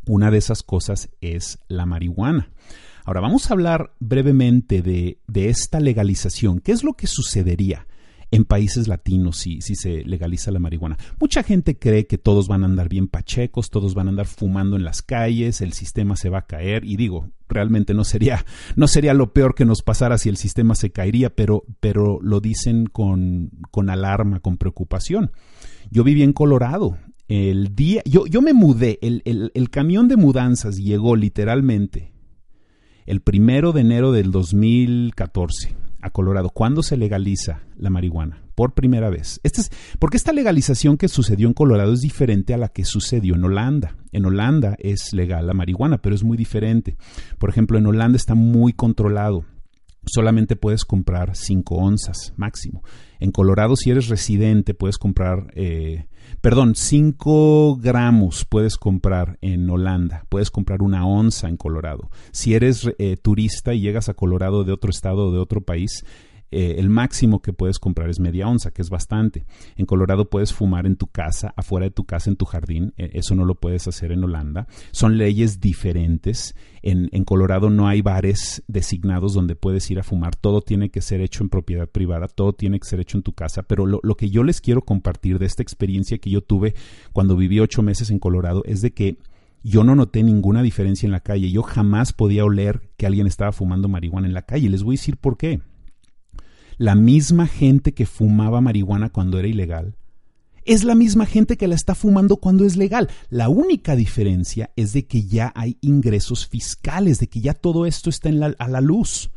Una 0.07 0.33
de 0.33 0.39
esas 0.39 0.65
cosas 0.65 1.11
es 1.21 1.61
la 1.69 1.87
marihuana. 1.87 2.51
Ahora 3.11 3.23
vamos 3.23 3.50
a 3.50 3.55
hablar 3.55 3.93
brevemente 3.99 4.83
de, 4.83 5.19
de, 5.26 5.49
esta 5.49 5.81
legalización. 5.81 6.61
¿Qué 6.61 6.71
es 6.71 6.85
lo 6.85 6.93
que 6.93 7.09
sucedería 7.09 7.88
en 8.31 8.45
países 8.45 8.87
latinos 8.87 9.37
si, 9.37 9.61
si 9.62 9.75
se 9.75 10.05
legaliza 10.05 10.52
la 10.52 10.61
marihuana. 10.61 10.97
Mucha 11.19 11.43
gente 11.43 11.76
cree 11.76 12.07
que 12.07 12.19
todos 12.19 12.47
van 12.47 12.62
a 12.62 12.67
andar 12.67 12.88
bien 12.88 13.09
pachecos, 13.09 13.71
todos 13.71 13.95
van 13.95 14.07
a 14.07 14.11
andar 14.11 14.26
fumando 14.26 14.76
en 14.76 14.85
las 14.85 15.02
calles, 15.02 15.61
el 15.61 15.73
sistema 15.73 16.14
se 16.14 16.29
va 16.29 16.38
a 16.38 16.47
caer 16.47 16.85
y 16.85 16.95
digo, 16.95 17.33
realmente 17.49 17.95
no 17.95 18.05
sería, 18.05 18.47
no 18.76 18.87
sería 18.87 19.12
lo 19.12 19.33
peor 19.33 19.57
que 19.57 19.64
nos 19.64 19.83
pasara 19.83 20.17
si 20.17 20.29
el 20.29 20.37
sistema 20.37 20.76
se 20.76 20.93
caería, 20.93 21.35
pero, 21.35 21.64
pero 21.81 22.21
lo 22.23 22.38
dicen 22.38 22.87
con, 22.87 23.50
con 23.73 23.90
alarma, 23.90 24.38
con 24.38 24.57
preocupación. 24.57 25.33
Yo 25.90 26.05
viví 26.05 26.23
en 26.23 26.33
Colorado. 26.33 26.97
El 27.26 27.75
día, 27.75 28.02
yo, 28.05 28.26
yo 28.29 28.40
me 28.40 28.52
mudé, 28.52 29.00
el, 29.02 29.23
el, 29.25 29.50
el 29.55 29.71
camión 29.71 30.07
de 30.07 30.17
mudanzas 30.17 30.76
llegó 30.76 31.17
literalmente 31.17 32.12
el 33.11 33.23
primero 33.23 33.73
de 33.73 33.81
enero 33.81 34.12
del 34.12 34.31
2014 34.31 35.75
a 36.00 36.11
Colorado. 36.11 36.50
¿Cuándo 36.50 36.85
se 36.85 36.97
legaliza 36.97 37.62
la 37.76 37.90
marihuana? 37.90 38.45
Por 38.55 38.73
primera 38.73 39.11
vez. 39.11 39.40
Este 39.43 39.62
es, 39.62 39.73
porque 39.99 40.17
esta 40.17 40.33
legalización 40.33 40.97
que 40.97 41.09
sucedió 41.09 41.49
en 41.49 41.55
Colorado 41.55 41.93
es 41.93 42.02
diferente 42.02 42.55
a 42.55 42.57
la 42.57 42.69
que 42.69 42.85
sucedió 42.85 43.35
en 43.35 43.43
Holanda. 43.43 43.97
En 44.12 44.26
Holanda 44.26 44.76
es 44.79 45.12
legal 45.12 45.49
la 45.49 45.55
marihuana, 45.55 45.99
pero 45.99 46.14
es 46.14 46.23
muy 46.23 46.37
diferente. 46.37 46.97
Por 47.38 47.50
ejemplo, 47.50 47.79
en 47.79 47.87
Holanda 47.87 48.17
está 48.17 48.37
muy 48.37 48.73
controlado 48.73 49.45
solamente 50.07 50.57
puedes 50.57 50.85
comprar 50.85 51.37
5 51.37 51.75
onzas 51.75 52.33
máximo. 52.37 52.83
En 53.21 53.33
Colorado, 53.33 53.77
si 53.77 53.91
eres 53.91 54.09
residente, 54.09 54.75
puedes 54.75 54.97
comprar, 54.99 55.53
eh, 55.55 56.07
perdón, 56.41 56.75
5 56.75 57.77
gramos 57.77 58.47
puedes 58.47 58.77
comprar 58.77 59.39
en 59.43 59.69
Holanda, 59.69 60.25
puedes 60.31 60.50
comprar 60.50 60.83
una 60.83 61.07
onza 61.07 61.49
en 61.49 61.59
Colorado. 61.59 62.11
Si 62.33 62.55
eres 62.55 62.91
eh, 62.99 63.17
turista 63.17 63.75
y 63.75 63.81
llegas 63.81 64.09
a 64.09 64.15
Colorado 64.15 64.65
de 64.65 64.73
otro 64.73 64.91
estado 64.91 65.29
o 65.29 65.33
de 65.33 65.39
otro 65.39 65.61
país, 65.61 66.05
eh, 66.50 66.76
el 66.78 66.88
máximo 66.90 67.40
que 67.40 67.52
puedes 67.52 67.78
comprar 67.78 68.11
es 68.11 68.19
media 68.19 68.49
onza, 68.49 68.73
que 68.73 68.83
es 68.83 68.90
bastante. 68.90 69.47
En 69.76 69.87
Colorado 69.87 70.28
puedes 70.28 70.52
fumar 70.52 70.87
en 70.87 70.97
tu 70.97 71.07
casa, 71.07 71.52
afuera 71.57 71.85
de 71.85 71.90
tu 71.90 72.04
casa, 72.04 72.30
en 72.30 72.37
tu 72.37 72.45
jardín. 72.45 72.92
Eh, 72.97 73.11
eso 73.14 73.35
no 73.35 73.45
lo 73.45 73.54
puedes 73.54 73.87
hacer 73.87 74.12
en 74.12 74.25
Holanda. 74.25 74.66
Son 74.90 75.16
leyes 75.16 75.61
diferentes. 75.61 76.54
En, 76.83 77.09
en, 77.12 77.25
Colorado 77.25 77.71
no 77.71 77.88
hay 77.88 78.02
bares 78.02 78.62
designados 78.66 79.35
donde 79.35 79.54
puedes 79.54 79.90
ir 79.90 80.00
a 80.00 80.02
fumar. 80.02 80.35
Todo 80.35 80.61
tiene 80.61 80.90
que 80.90 81.02
ser 81.02 81.21
hecho 81.21 81.45
en 81.45 81.50
propiedad 81.50 81.88
privada, 81.88 82.26
todo 82.26 82.52
tiene 82.52 82.80
que 82.80 82.88
ser 82.88 83.00
hecho 83.00 83.16
en 83.19 83.23
tu 83.23 83.33
casa. 83.33 83.62
Pero 83.62 83.87
lo, 83.87 84.00
lo 84.02 84.16
que 84.16 84.30
yo 84.30 84.42
les 84.42 84.61
quiero 84.61 84.83
compartir 84.83 85.38
de 85.38 85.47
esta 85.47 85.62
experiencia 85.62 86.19
que 86.19 86.30
yo 86.30 86.40
tuve 86.40 86.75
cuando 87.12 87.37
viví 87.37 87.61
ocho 87.61 87.83
meses 87.83 88.11
en 88.11 88.19
Colorado 88.19 88.62
es 88.64 88.80
de 88.80 88.92
que 88.92 89.19
yo 89.62 89.85
no 89.85 89.95
noté 89.95 90.23
ninguna 90.23 90.62
diferencia 90.62 91.07
en 91.07 91.12
la 91.12 91.21
calle. 91.21 91.50
Yo 91.50 91.62
jamás 91.62 92.12
podía 92.12 92.45
oler 92.45 92.80
que 92.97 93.07
alguien 93.07 93.26
estaba 93.26 93.52
fumando 93.52 93.88
marihuana 93.88 94.26
en 94.26 94.35
la 94.35 94.42
calle. 94.42 94.71
Les 94.71 94.83
voy 94.83 94.95
a 94.95 94.99
decir 94.99 95.16
por 95.16 95.37
qué 95.37 95.61
la 96.81 96.95
misma 96.95 97.47
gente 97.47 97.93
que 97.93 98.07
fumaba 98.07 98.63
marihuana 98.63 99.11
cuando 99.11 99.39
era 99.39 99.47
ilegal, 99.47 99.97
es 100.65 100.83
la 100.83 100.95
misma 100.95 101.27
gente 101.27 101.59
que 101.59 101.69
la 101.69 101.75
está 101.75 101.95
fumando 101.95 102.39
cuando 102.39 102.65
es 102.65 102.79
legal. 102.79 103.11
La 103.29 103.51
única 103.51 103.97
diferencia 103.97 104.71
es 104.77 104.95
de 104.95 105.07
que 105.07 105.25
ya 105.25 105.53
hay 105.55 105.77
ingresos 105.83 106.47
fiscales, 106.47 107.19
de 107.19 107.27
que 107.27 107.43
ya 107.43 107.53
todo 107.53 107.85
esto 107.85 108.09
está 108.09 108.31
a 108.31 108.69
la 108.69 108.81
luz. 108.81 109.31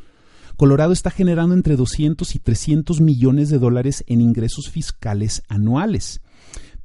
Colorado 0.56 0.94
está 0.94 1.12
generando 1.12 1.54
entre 1.54 1.76
200 1.76 2.34
y 2.34 2.40
300 2.40 3.02
millones 3.02 3.50
de 3.50 3.60
dólares 3.60 4.06
en 4.08 4.22
ingresos 4.22 4.70
fiscales 4.70 5.44
anuales. 5.50 6.22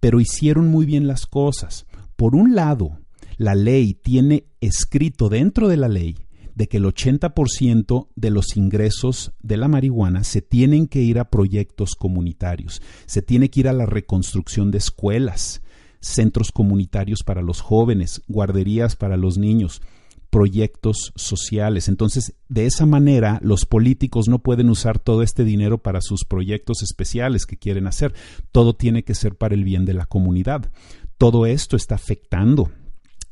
Pero 0.00 0.18
hicieron 0.18 0.72
muy 0.72 0.86
bien 0.86 1.06
las 1.06 1.26
cosas. 1.26 1.86
Por 2.16 2.34
un 2.34 2.56
lado, 2.56 2.98
la 3.36 3.54
ley 3.54 3.94
tiene 3.94 4.48
escrito 4.60 5.28
dentro 5.28 5.68
de 5.68 5.76
la 5.76 5.86
ley 5.86 6.16
de 6.58 6.66
que 6.66 6.78
el 6.78 6.86
80% 6.86 8.08
de 8.16 8.30
los 8.30 8.56
ingresos 8.56 9.30
de 9.40 9.56
la 9.56 9.68
marihuana 9.68 10.24
se 10.24 10.42
tienen 10.42 10.88
que 10.88 11.00
ir 11.00 11.20
a 11.20 11.30
proyectos 11.30 11.94
comunitarios, 11.96 12.82
se 13.06 13.22
tiene 13.22 13.48
que 13.48 13.60
ir 13.60 13.68
a 13.68 13.72
la 13.72 13.86
reconstrucción 13.86 14.72
de 14.72 14.78
escuelas, 14.78 15.62
centros 16.00 16.50
comunitarios 16.50 17.22
para 17.22 17.42
los 17.42 17.60
jóvenes, 17.60 18.22
guarderías 18.26 18.96
para 18.96 19.16
los 19.16 19.38
niños, 19.38 19.82
proyectos 20.30 21.12
sociales. 21.14 21.86
Entonces, 21.86 22.34
de 22.48 22.66
esa 22.66 22.86
manera, 22.86 23.38
los 23.40 23.64
políticos 23.64 24.26
no 24.26 24.40
pueden 24.40 24.68
usar 24.68 24.98
todo 24.98 25.22
este 25.22 25.44
dinero 25.44 25.78
para 25.78 26.00
sus 26.00 26.24
proyectos 26.24 26.82
especiales 26.82 27.46
que 27.46 27.56
quieren 27.56 27.86
hacer. 27.86 28.14
Todo 28.50 28.74
tiene 28.74 29.04
que 29.04 29.14
ser 29.14 29.36
para 29.36 29.54
el 29.54 29.62
bien 29.62 29.84
de 29.84 29.94
la 29.94 30.06
comunidad. 30.06 30.72
Todo 31.18 31.46
esto 31.46 31.76
está 31.76 31.94
afectando, 31.94 32.72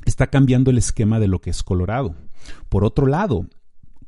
está 0.05 0.27
cambiando 0.27 0.71
el 0.71 0.77
esquema 0.77 1.19
de 1.19 1.27
lo 1.27 1.41
que 1.41 1.49
es 1.49 1.61
Colorado. 1.61 2.15
Por 2.69 2.83
otro 2.83 3.07
lado, 3.07 3.47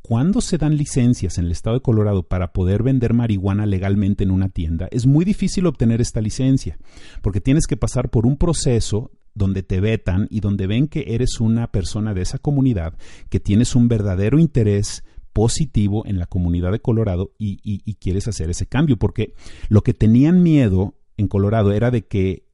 cuando 0.01 0.41
se 0.41 0.57
dan 0.57 0.75
licencias 0.75 1.37
en 1.37 1.45
el 1.45 1.51
estado 1.51 1.75
de 1.75 1.81
Colorado 1.81 2.23
para 2.23 2.51
poder 2.51 2.81
vender 2.83 3.13
marihuana 3.13 3.65
legalmente 3.65 4.23
en 4.23 4.31
una 4.31 4.49
tienda, 4.49 4.87
es 4.91 5.05
muy 5.05 5.25
difícil 5.25 5.67
obtener 5.67 6.01
esta 6.01 6.21
licencia, 6.21 6.79
porque 7.21 7.41
tienes 7.41 7.67
que 7.67 7.77
pasar 7.77 8.09
por 8.09 8.25
un 8.25 8.37
proceso 8.37 9.11
donde 9.35 9.61
te 9.61 9.79
vetan 9.79 10.27
y 10.31 10.39
donde 10.39 10.67
ven 10.67 10.87
que 10.87 11.05
eres 11.09 11.39
una 11.39 11.67
persona 11.67 12.13
de 12.13 12.21
esa 12.21 12.39
comunidad, 12.39 12.97
que 13.29 13.39
tienes 13.39 13.75
un 13.75 13.87
verdadero 13.87 14.39
interés 14.39 15.03
positivo 15.31 16.05
en 16.05 16.17
la 16.17 16.25
comunidad 16.25 16.71
de 16.71 16.81
Colorado 16.81 17.31
y, 17.37 17.93
quieres 17.95 18.27
hacer 18.27 18.49
ese 18.49 18.65
cambio, 18.65 18.97
porque 18.97 19.35
lo 19.69 19.83
que 19.83 19.93
tenían 19.93 20.41
miedo 20.41 20.95
en 21.17 21.27
Colorado 21.27 21.71
era 21.71 21.91
de 21.91 22.07
que 22.07 22.47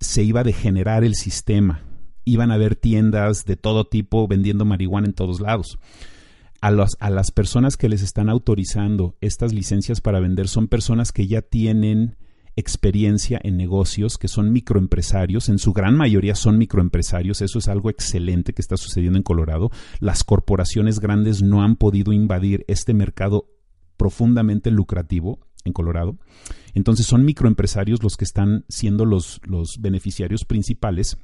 se 0.00 0.22
iba 0.22 0.40
a 0.40 0.44
degenerar 0.44 1.02
el 1.02 1.14
sistema 1.14 1.82
iban 2.24 2.50
a 2.50 2.54
haber 2.54 2.76
tiendas 2.76 3.44
de 3.44 3.56
todo 3.56 3.84
tipo 3.86 4.26
vendiendo 4.28 4.64
marihuana 4.64 5.06
en 5.06 5.14
todos 5.14 5.40
lados. 5.40 5.78
A, 6.60 6.68
a 6.68 7.10
las 7.10 7.30
personas 7.30 7.76
que 7.76 7.88
les 7.88 8.02
están 8.02 8.28
autorizando 8.28 9.16
estas 9.20 9.52
licencias 9.52 10.00
para 10.00 10.20
vender 10.20 10.48
son 10.48 10.68
personas 10.68 11.12
que 11.12 11.26
ya 11.26 11.42
tienen 11.42 12.16
experiencia 12.56 13.40
en 13.42 13.56
negocios, 13.56 14.16
que 14.16 14.28
son 14.28 14.52
microempresarios, 14.52 15.48
en 15.48 15.58
su 15.58 15.72
gran 15.72 15.96
mayoría 15.96 16.34
son 16.34 16.56
microempresarios, 16.56 17.42
eso 17.42 17.58
es 17.58 17.68
algo 17.68 17.90
excelente 17.90 18.52
que 18.52 18.62
está 18.62 18.76
sucediendo 18.76 19.18
en 19.18 19.24
Colorado. 19.24 19.70
Las 20.00 20.24
corporaciones 20.24 21.00
grandes 21.00 21.42
no 21.42 21.62
han 21.62 21.76
podido 21.76 22.12
invadir 22.12 22.64
este 22.68 22.94
mercado 22.94 23.48
profundamente 23.96 24.70
lucrativo 24.70 25.40
en 25.64 25.72
Colorado. 25.72 26.16
Entonces 26.74 27.06
son 27.06 27.24
microempresarios 27.24 28.02
los 28.02 28.16
que 28.16 28.24
están 28.24 28.64
siendo 28.68 29.04
los, 29.04 29.40
los 29.44 29.78
beneficiarios 29.80 30.44
principales 30.44 31.18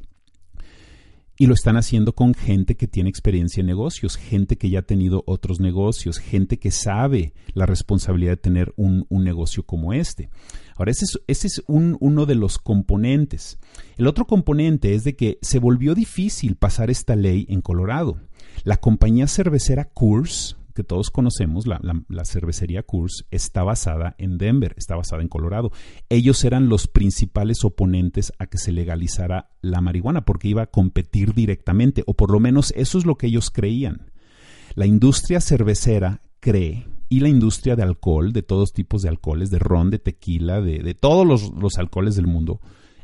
y 1.40 1.46
lo 1.46 1.54
están 1.54 1.78
haciendo 1.78 2.14
con 2.14 2.34
gente 2.34 2.76
que 2.76 2.86
tiene 2.86 3.08
experiencia 3.08 3.62
en 3.62 3.66
negocios, 3.66 4.18
gente 4.18 4.58
que 4.58 4.68
ya 4.68 4.80
ha 4.80 4.82
tenido 4.82 5.24
otros 5.26 5.58
negocios, 5.58 6.18
gente 6.18 6.58
que 6.58 6.70
sabe 6.70 7.32
la 7.54 7.64
responsabilidad 7.64 8.32
de 8.32 8.36
tener 8.36 8.74
un, 8.76 9.06
negocio 9.08 9.62
como 9.62 9.94
este. 9.94 10.28
Ahora, 10.76 10.90
ese 10.90 11.06
es, 11.06 11.18
ese 11.28 11.46
es 11.46 11.62
un, 11.66 11.96
uno 12.00 12.26
de 12.26 12.34
los 12.34 12.58
componentes. 12.58 13.58
El 13.96 14.06
otro 14.06 14.26
componente 14.26 14.94
es 14.94 15.02
de 15.02 15.16
que 15.16 15.38
se 15.40 15.58
volvió 15.58 15.94
difícil 15.94 16.56
pasar 16.56 16.90
esta 16.90 17.16
ley 17.16 17.46
en 17.48 17.62
Colorado. 17.62 18.18
La 18.62 18.76
compañía 18.76 19.26
cervecera 19.26 19.86
Coors 19.86 20.58
que 20.74 20.84
todos 20.84 21.10
conocemos, 21.10 21.66
la, 21.66 22.24
cervecería 22.24 22.82
Coors, 22.82 23.26
está 23.30 23.62
basada 23.62 24.14
en 24.18 24.38
Denver, 24.38 24.74
está 24.76 24.96
basada 24.96 25.22
en 25.22 25.28
Colorado. 25.28 25.72
Ellos 26.08 26.44
eran 26.44 26.68
los 26.68 26.86
principales 26.86 27.64
oponentes 27.64 28.32
a 28.38 28.46
que 28.46 28.58
se 28.58 28.72
legalizara 28.72 29.50
la 29.60 29.80
marihuana 29.80 30.24
porque 30.24 30.48
iba 30.48 30.62
a 30.62 30.70
competir 30.70 31.34
directamente, 31.34 32.02
o 32.06 32.14
por 32.14 32.30
lo 32.30 32.40
menos 32.40 32.72
eso 32.76 32.98
es 32.98 33.06
lo 33.06 33.16
que 33.16 33.26
ellos 33.26 33.50
creían. 33.50 34.10
La 34.74 34.86
industria 34.86 35.40
cervecera 35.40 36.22
cree 36.40 36.86
y 37.08 37.20
la 37.20 37.28
industria 37.28 37.76
de 37.76 37.82
alcohol, 37.82 38.32
de 38.32 38.42
todos 38.42 38.72
tipos 38.72 39.02
de 39.02 39.08
alcoholes, 39.08 39.50
de 39.50 39.58
ron, 39.58 39.90
de 39.90 39.98
tequila, 39.98 40.60
de, 40.60 40.78
de 40.78 40.94
todos 40.94 41.26
los, 41.26 41.52
los 41.54 41.76
alcoholes 41.78 42.14
del 42.14 42.28
mundo, 42.28 42.60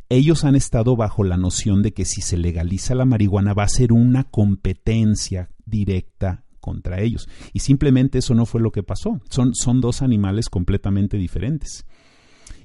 ellos 0.09 0.45
han 0.45 0.55
estado 0.55 0.95
bajo 0.95 1.25
la 1.25 1.37
noción 1.37 1.83
de 1.83 1.93
que 1.93 2.05
si 2.05 2.23
se 2.23 2.37
legaliza 2.37 2.95
la 2.95 3.05
marihuana 3.05 3.55
va 3.55 3.65
a 3.65 3.69
ser 3.69 3.93
una 3.93 4.25
competencia 4.25 5.51
directa 5.65 6.45
contra 6.67 7.01
ellos. 7.01 7.29
Y 7.53 7.61
simplemente 7.61 8.19
eso 8.19 8.35
no 8.35 8.45
fue 8.45 8.61
lo 8.61 8.73
que 8.73 8.83
pasó. 8.83 9.21
Son, 9.31 9.55
son 9.55 9.81
dos 9.81 10.03
animales 10.03 10.49
completamente 10.49 11.17
diferentes. 11.17 11.87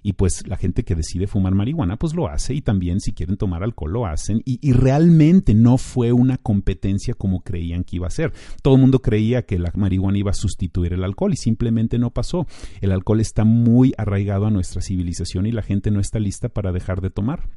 Y 0.01 0.13
pues 0.13 0.47
la 0.47 0.57
gente 0.57 0.83
que 0.83 0.95
decide 0.95 1.27
fumar 1.27 1.53
marihuana, 1.53 1.97
pues 1.97 2.15
lo 2.15 2.27
hace. 2.27 2.55
Y 2.55 2.61
también 2.61 2.99
si 2.99 3.13
quieren 3.13 3.37
tomar 3.37 3.63
alcohol, 3.63 3.93
lo 3.93 4.05
hacen. 4.07 4.41
Y, 4.43 4.71
realmente 4.71 5.53
no 5.53 5.77
fue 5.77 6.11
una 6.11 6.37
competencia 6.37 7.13
como 7.13 7.41
creían 7.41 7.83
que 7.83 7.97
iba 7.97 8.07
a 8.07 8.11
ser. 8.11 8.33
Todo 8.63 8.73
el 8.73 8.81
mundo 8.81 9.03
creía 9.03 9.45
que 9.45 9.59
la 9.59 9.71
marihuana 9.75 10.17
iba 10.17 10.31
a 10.31 10.33
sustituir 10.33 10.93
el 10.93 11.03
alcohol 11.03 11.33
y 11.33 11.37
simplemente 11.37 11.99
no 11.99 12.09
pasó. 12.09 12.47
El 12.81 12.91
alcohol 12.91 13.19
está 13.19 13.43
muy 13.43 13.93
arraigado 13.97 14.47
a 14.47 14.51
nuestra 14.51 14.81
civilización 14.81 15.45
y 15.45 15.51
la 15.51 15.61
gente 15.61 15.91
no 15.91 15.99
está 15.99 16.17
lista 16.17 16.49
para 16.49 16.71
dejar 16.71 17.01
de 17.01 17.11
tomar. 17.11 17.49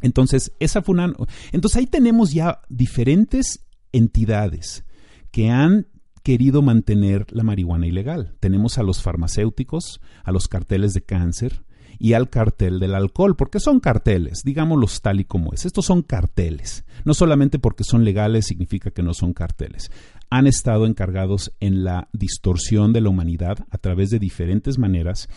Entonces, 0.00 0.52
esa 0.60 0.82
fue 0.82 0.94
una. 0.94 1.12
Entonces 1.50 1.78
ahí 1.78 1.86
tenemos 1.86 2.32
ya 2.32 2.60
diferentes 2.68 3.64
entidades 3.92 4.84
que 5.32 5.50
han 5.50 5.88
querido 6.22 6.62
mantener 6.62 7.26
la 7.30 7.42
marihuana 7.42 7.88
ilegal. 7.88 8.36
Tenemos 8.38 8.78
a 8.78 8.84
los 8.84 9.02
farmacéuticos, 9.02 10.00
a 10.22 10.30
los 10.30 10.46
carteles 10.46 10.94
de 10.94 11.02
cáncer, 11.02 11.64
y 12.02 12.14
al 12.14 12.30
cartel 12.30 12.80
del 12.80 12.96
alcohol, 12.96 13.36
porque 13.36 13.60
son 13.60 13.78
carteles, 13.78 14.42
digámoslos 14.44 15.02
tal 15.02 15.20
y 15.20 15.24
como 15.24 15.52
es. 15.52 15.64
Estos 15.66 15.86
son 15.86 16.02
carteles. 16.02 16.84
No 17.04 17.14
solamente 17.14 17.60
porque 17.60 17.84
son 17.84 18.04
legales 18.04 18.46
significa 18.46 18.90
que 18.90 19.04
no 19.04 19.14
son 19.14 19.32
carteles. 19.32 19.88
Han 20.28 20.48
estado 20.48 20.86
encargados 20.86 21.52
en 21.60 21.84
la 21.84 22.08
distorsión 22.12 22.92
de 22.92 23.02
la 23.02 23.10
humanidad 23.10 23.58
a 23.70 23.78
través 23.78 24.10
de 24.10 24.18
diferentes 24.18 24.78
maneras 24.78 25.28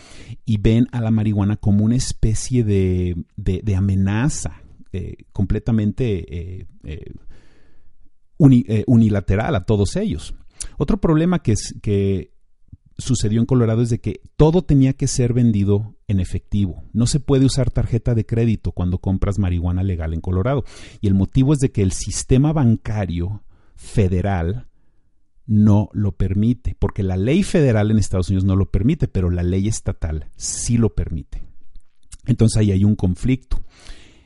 y 0.44 0.58
ven 0.58 0.88
a 0.90 1.00
la 1.00 1.12
marihuana 1.12 1.56
como 1.56 1.84
una 1.84 1.94
especie 1.94 2.64
de, 2.64 3.14
de, 3.36 3.76
amenaza 3.76 4.62
eh, 4.92 5.18
completamente 5.32 6.24
eh, 6.36 6.66
eh, 6.82 7.12
unilateral 8.38 9.54
a 9.54 9.64
todos 9.64 9.96
ellos. 9.96 10.34
Otro 10.78 10.98
problema 10.98 11.42
que, 11.42 11.52
es, 11.52 11.74
que 11.82 12.32
sucedió 12.98 13.40
en 13.40 13.46
Colorado 13.46 13.82
es 13.82 13.90
de 13.90 14.00
que 14.00 14.20
todo 14.36 14.62
tenía 14.62 14.92
que 14.92 15.06
ser 15.06 15.32
vendido 15.32 15.96
en 16.08 16.20
efectivo. 16.20 16.84
No 16.92 17.06
se 17.06 17.20
puede 17.20 17.44
usar 17.44 17.70
tarjeta 17.70 18.14
de 18.14 18.26
crédito 18.26 18.72
cuando 18.72 18.98
compras 18.98 19.38
marihuana 19.38 19.82
legal 19.82 20.14
en 20.14 20.20
Colorado. 20.20 20.64
Y 21.00 21.08
el 21.08 21.14
motivo 21.14 21.52
es 21.52 21.58
de 21.58 21.72
que 21.72 21.82
el 21.82 21.92
sistema 21.92 22.52
bancario 22.52 23.42
federal 23.74 24.68
no 25.46 25.90
lo 25.92 26.12
permite, 26.12 26.76
porque 26.78 27.02
la 27.02 27.16
ley 27.16 27.42
federal 27.42 27.90
en 27.90 27.98
Estados 27.98 28.28
Unidos 28.30 28.44
no 28.44 28.56
lo 28.56 28.70
permite, 28.70 29.06
pero 29.06 29.30
la 29.30 29.44
ley 29.44 29.68
estatal 29.68 30.26
sí 30.36 30.76
lo 30.76 30.94
permite. 30.94 31.44
Entonces 32.26 32.58
ahí 32.58 32.72
hay 32.72 32.84
un 32.84 32.96
conflicto. 32.96 33.60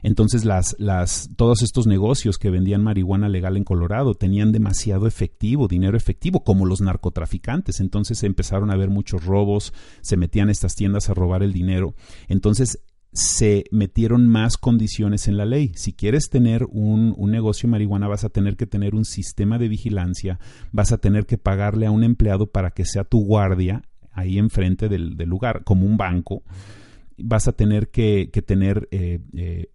Entonces 0.02 0.44
las, 0.44 0.76
las, 0.78 1.30
todos 1.36 1.62
estos 1.62 1.86
negocios 1.86 2.38
que 2.38 2.50
vendían 2.50 2.82
marihuana 2.82 3.28
legal 3.28 3.56
en 3.56 3.64
Colorado 3.64 4.14
tenían 4.14 4.52
demasiado 4.52 5.06
efectivo, 5.06 5.68
dinero 5.68 5.96
efectivo, 5.96 6.44
como 6.44 6.66
los 6.66 6.80
narcotraficantes. 6.80 7.80
Entonces 7.80 8.22
empezaron 8.22 8.70
a 8.70 8.74
haber 8.74 8.90
muchos 8.90 9.24
robos, 9.24 9.72
se 10.00 10.16
metían 10.16 10.50
estas 10.50 10.74
tiendas 10.74 11.10
a 11.10 11.14
robar 11.14 11.42
el 11.42 11.52
dinero. 11.52 11.94
Entonces 12.28 12.80
se 13.12 13.64
metieron 13.72 14.26
más 14.28 14.56
condiciones 14.56 15.26
en 15.26 15.36
la 15.36 15.44
ley. 15.44 15.72
Si 15.74 15.92
quieres 15.92 16.30
tener 16.30 16.64
un, 16.70 17.14
un, 17.16 17.30
negocio 17.30 17.66
de 17.66 17.72
marihuana, 17.72 18.06
vas 18.06 18.24
a 18.24 18.28
tener 18.28 18.56
que 18.56 18.66
tener 18.66 18.94
un 18.94 19.04
sistema 19.04 19.58
de 19.58 19.68
vigilancia, 19.68 20.38
vas 20.70 20.92
a 20.92 20.98
tener 20.98 21.26
que 21.26 21.38
pagarle 21.38 21.86
a 21.86 21.90
un 21.90 22.04
empleado 22.04 22.46
para 22.46 22.70
que 22.70 22.84
sea 22.84 23.04
tu 23.04 23.24
guardia 23.24 23.82
ahí 24.12 24.38
enfrente 24.38 24.88
del, 24.88 25.16
del 25.16 25.28
lugar, 25.28 25.64
como 25.64 25.86
un 25.86 25.96
banco. 25.96 26.42
Vas 27.18 27.48
a 27.48 27.52
tener 27.52 27.90
que, 27.90 28.30
que 28.32 28.42
tener 28.42 28.88
eh, 28.90 29.20
eh, 29.34 29.70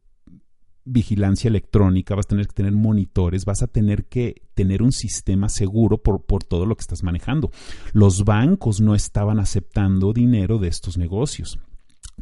vigilancia 0.86 1.48
electrónica, 1.48 2.15
vas 2.15 2.28
a 2.28 2.30
tener 2.30 2.48
que 2.48 2.54
tener 2.54 2.71
monitores, 2.71 3.43
vas 3.43 3.63
a 3.63 3.67
tener 3.67 4.06
que 4.06 4.43
tener 4.54 4.84
un 4.84 4.91
sistema 4.91 5.50
seguro 5.50 5.98
por, 5.98 6.24
por, 6.26 6.43
todo 6.43 6.65
lo 6.65 6.76
que 6.76 6.82
estás 6.82 7.04
manejando. 7.04 7.52
Los 7.91 8.24
bancos 8.24 8.80
no 8.80 8.95
estaban 8.95 9.39
aceptando 9.39 10.13
dinero 10.13 10.60
de 10.60 10.67
estos 10.67 10.98
negocios. 10.98 11.60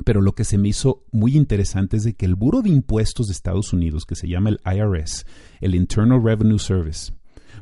Pero 0.06 0.22
lo 0.22 0.34
que 0.34 0.44
se 0.44 0.58
me 0.58 0.70
hizo 0.70 1.06
muy 1.12 1.38
interesante 1.38 1.98
es 1.98 2.04
de 2.04 2.16
que 2.16 2.26
el 2.26 2.34
Buro 2.34 2.64
de 2.64 2.70
Impuestos 2.70 3.28
de 3.28 3.34
Estados 3.34 3.74
Unidos, 3.74 4.06
que 4.06 4.16
se 4.16 4.28
llama 4.28 4.50
el 4.50 4.60
IRS, 4.66 5.26
el 5.62 5.76
Internal 5.76 6.24
Revenue 6.24 6.58
Service, 6.58 7.14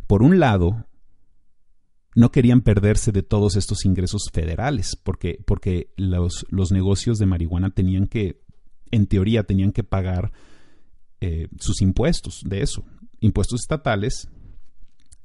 por 0.07 0.23
un 0.23 0.39
lado, 0.39 0.85
no 2.15 2.31
querían 2.31 2.61
perderse 2.61 3.11
de 3.11 3.23
todos 3.23 3.55
estos 3.57 3.85
ingresos 3.85 4.29
federales, 4.31 4.95
porque, 4.95 5.39
porque 5.45 5.91
los, 5.97 6.45
los 6.49 6.71
negocios 6.71 7.17
de 7.17 7.25
marihuana 7.25 7.71
tenían 7.71 8.07
que, 8.07 8.41
en 8.91 9.07
teoría, 9.07 9.43
tenían 9.43 9.71
que 9.73 9.83
pagar 9.83 10.31
eh, 11.21 11.47
sus 11.59 11.81
impuestos 11.83 12.41
de 12.43 12.63
eso. 12.63 12.83
Impuestos 13.19 13.61
estatales, 13.61 14.27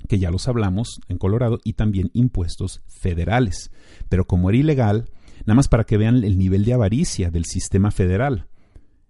que 0.09 0.19
ya 0.19 0.31
los 0.31 0.47
hablamos 0.47 1.01
en 1.09 1.17
Colorado, 1.17 1.59
y 1.65 1.73
también 1.73 2.11
impuestos 2.13 2.83
federales. 2.87 3.71
Pero 4.11 4.27
como 4.27 4.51
era 4.51 4.59
ilegal, 4.59 5.11
nada 5.47 5.55
más 5.55 5.69
para 5.69 5.85
que 5.85 5.97
vean 5.97 6.23
el 6.23 6.39
nivel 6.39 6.67
de 6.67 6.75
avaricia 6.75 7.31
del 7.31 7.47
sistema 7.47 7.91
federal. 7.91 8.47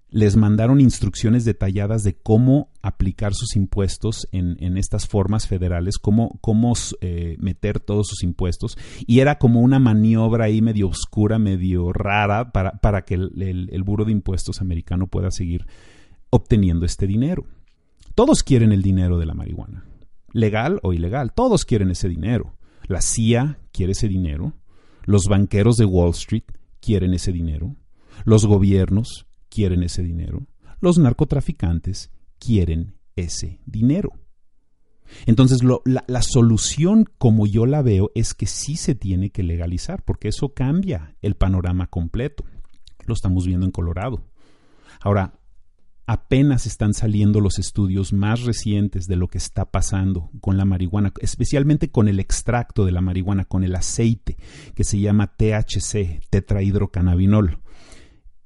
Les 0.09 0.37
mandaron 0.37 0.81
instrucciones 0.81 1.44
detalladas 1.44 2.05
de 2.05 2.14
cómo 2.14 2.70
aplicar 2.81 3.35
sus 3.35 3.57
impuestos 3.57 4.29
en, 4.31 4.57
en 4.61 4.79
estas 4.79 5.09
formas 5.09 5.49
federales, 5.49 5.99
cómo, 5.99 6.38
cómo 6.40 6.75
eh, 7.01 7.37
meter 7.40 7.81
todos 7.81 8.07
sus 8.07 8.22
impuestos. 8.22 8.79
Y 9.09 9.18
era 9.18 9.38
como 9.38 9.61
una 9.61 9.81
maniobra 9.81 10.44
ahí 10.44 10.62
medio 10.62 10.87
oscura, 10.87 11.40
medio 11.40 11.92
rara, 11.92 12.53
para, 12.53 12.79
para 12.79 13.05
que 13.05 13.14
el, 13.14 13.42
el, 13.42 13.68
el 13.72 13.83
Buro 13.83 14.05
de 14.05 14.12
Impuestos 14.12 14.61
americano 14.61 15.09
pueda 15.09 15.33
seguir 15.33 15.66
obteniendo 16.37 16.87
este 16.87 17.07
dinero. 17.07 17.46
Todos 18.14 18.42
quieren 18.42 18.72
el 18.72 18.83
dinero 18.83 19.18
de 19.18 19.27
la 19.27 19.35
marihuana, 19.35 19.85
legal 20.33 20.81
o 20.83 20.92
ilegal, 20.92 21.33
todos 21.35 21.64
quieren 21.64 21.90
ese 21.90 22.09
dinero. 22.09 22.57
La 22.87 23.03
CIA 23.03 23.59
quiere 23.72 23.92
ese 23.92 24.09
dinero, 24.09 24.55
los 25.05 25.25
banqueros 25.29 25.77
de 25.77 25.85
Wall 25.85 26.11
Street 26.11 26.44
quieren 26.81 27.14
ese 27.14 27.33
dinero, 27.33 27.77
los 28.25 28.46
gobiernos 28.46 29.27
quieren 29.49 29.83
ese 29.83 30.03
dinero, 30.03 30.46
los 30.81 30.99
narcotraficantes 30.99 32.11
quieren 32.38 32.94
ese 33.16 33.61
dinero. 33.66 34.12
Entonces, 35.27 35.61
la, 35.62 36.05
la, 36.07 36.22
solución, 36.22 37.09
como 37.18 37.46
yo 37.46 37.64
la 37.66 37.83
veo, 37.83 38.11
es 38.14 38.35
que 38.35 38.46
sí 38.46 38.77
se 38.77 38.94
tiene 38.94 39.31
que 39.31 39.42
legalizar, 39.42 40.03
porque 40.03 40.29
eso 40.29 40.53
cambia 40.53 41.14
el 41.22 41.37
panorama 41.37 41.87
completo. 41.87 42.44
Lo 43.07 43.14
estamos 43.14 43.46
viendo 43.46 43.66
en 43.66 43.72
Colorado. 43.72 44.25
Ahora, 45.01 45.38
apenas 46.07 46.66
están 46.66 46.95
saliendo 46.95 47.40
los 47.40 47.59
estudios 47.59 48.12
más 48.12 48.42
recientes 48.42 49.07
de 49.07 49.16
lo 49.16 49.27
que 49.29 49.38
está 49.38 49.71
pasando 49.71 50.31
con 50.40 50.57
la 50.57 50.64
marihuana, 50.64 51.12
especialmente 51.21 51.90
con 51.90 52.09
el 52.09 52.21
extracto 52.21 52.85
de 52.85 52.92
la 52.92 53.01
marihuana, 53.01 53.45
con 53.45 53.64
el 53.64 53.75
aceite 53.75 54.37
que 54.75 54.85
se 54.85 55.01
llama 55.01 55.35
THC, 55.37 56.21
tetrahidrocannabinol. 56.31 57.59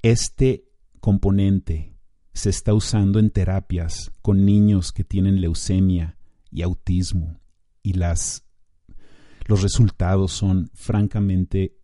Este 0.03 0.71
componente 1.01 1.95
se 2.33 2.49
está 2.49 2.73
usando 2.73 3.19
en 3.19 3.31
terapias 3.31 4.13
con 4.23 4.47
niños 4.47 4.93
que 4.93 5.05
tienen 5.05 5.41
leucemia 5.41 6.17
y 6.51 6.63
autismo 6.63 7.41
y 7.83 7.93
las 7.95 8.45
los 9.47 9.63
resultados 9.63 10.33
son 10.33 10.71
francamente 10.75 11.77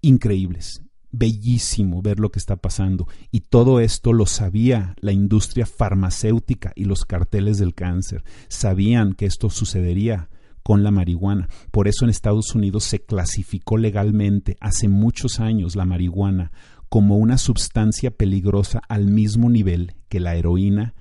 increíbles 0.00 0.82
bellísimo 1.12 2.02
ver 2.02 2.18
lo 2.18 2.32
que 2.32 2.38
está 2.38 2.56
pasando. 2.56 3.06
Y 3.30 3.40
todo 3.40 3.80
esto 3.80 4.12
lo 4.12 4.26
sabía 4.26 4.94
la 5.00 5.12
industria 5.12 5.66
farmacéutica 5.66 6.72
y 6.74 6.84
los 6.84 7.04
carteles 7.04 7.58
del 7.58 7.74
cáncer. 7.74 8.24
Sabían 8.48 9.12
que 9.12 9.26
esto 9.26 9.50
sucedería 9.50 10.28
con 10.62 10.82
la 10.82 10.90
marihuana. 10.90 11.48
Por 11.70 11.88
eso 11.88 12.04
en 12.04 12.10
Estados 12.10 12.54
Unidos 12.54 12.84
se 12.84 13.04
clasificó 13.04 13.76
legalmente 13.76 14.56
hace 14.60 14.88
muchos 14.88 15.40
años 15.40 15.76
la 15.76 15.84
marihuana 15.84 16.52
como 16.88 17.16
una 17.16 17.38
sustancia 17.38 18.10
peligrosa 18.10 18.82
al 18.88 19.06
mismo 19.06 19.48
nivel 19.48 19.94
que 20.08 20.20
la 20.20 20.34
heroína 20.34 20.94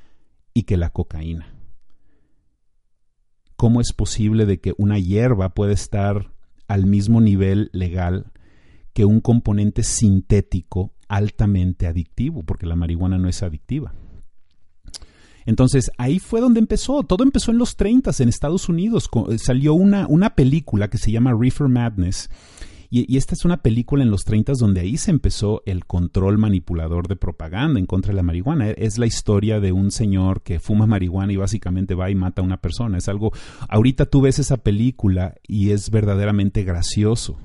y 0.54 0.63
que 0.63 0.78
la 0.78 0.89
cocaína. 0.89 1.54
¿Cómo 3.56 3.82
es 3.82 3.93
posible 3.93 4.45
de 4.45 4.60
que 4.60 4.74
una 4.78 4.97
hierba 4.97 5.54
pueda 5.54 5.74
estar 5.74 6.32
al 6.67 6.86
mismo 6.86 7.21
nivel 7.21 7.69
legal 7.74 8.32
que 8.93 9.06
un 9.06 9.21
componente 9.21 9.84
sintético 9.84 10.93
altamente 11.08 11.88
adictivo, 11.88 12.43
porque 12.43 12.65
la 12.65 12.75
marihuana 12.75 13.17
no 13.17 13.27
es 13.27 13.43
adictiva. 13.43 13.93
Entonces 15.45 15.91
ahí 15.97 16.19
fue 16.19 16.39
donde 16.39 16.60
empezó, 16.60 17.04
todo 17.04 17.23
empezó 17.23 17.51
en 17.51 17.58
los 17.58 17.75
30 17.75 18.12
en 18.19 18.30
Estados 18.30 18.69
Unidos, 18.69 19.10
salió 19.38 19.73
una, 19.73 20.08
una 20.08 20.36
película 20.36 20.89
que 20.89 20.97
se 20.97 21.12
llama 21.12 21.34
Reefer 21.38 21.67
Madness 21.67 22.30
Y, 22.89 23.17
esta 23.17 23.34
es 23.34 23.43
una 23.43 23.62
película 23.62 24.04
en 24.04 24.12
los 24.12 24.23
30 24.23 24.54
donde 24.54 24.82
ahí 24.82 24.97
se 24.97 25.12
empezó 25.12 25.63
el 25.65 25.86
control 25.86 26.38
manipulador 26.38 27.08
de 27.08 27.15
propaganda 27.15 27.80
en 27.80 27.86
contra 27.88 28.12
de 28.12 28.17
la 28.17 28.23
marihuana. 28.23 28.69
Es 28.69 28.97
la 28.97 29.08
historia 29.08 29.60
de 29.60 29.71
un 29.71 29.91
señor 29.91 30.43
que 30.43 30.60
fuma 30.60 30.86
marihuana 30.86 31.34
y 31.34 31.38
básicamente 31.38 31.95
va 31.95 32.12
y 32.12 32.15
mata 32.15 32.41
a 32.41 32.45
una 32.45 32.62
persona. 32.62 32.97
Es 32.99 33.10
algo, 33.10 33.32
ahorita 33.67 34.06
tú 34.06 34.21
ves 34.21 34.39
esa 34.39 34.58
película 34.58 35.36
y 35.47 35.71
es 35.71 35.89
verdaderamente 35.89 36.63
gracioso 36.63 37.39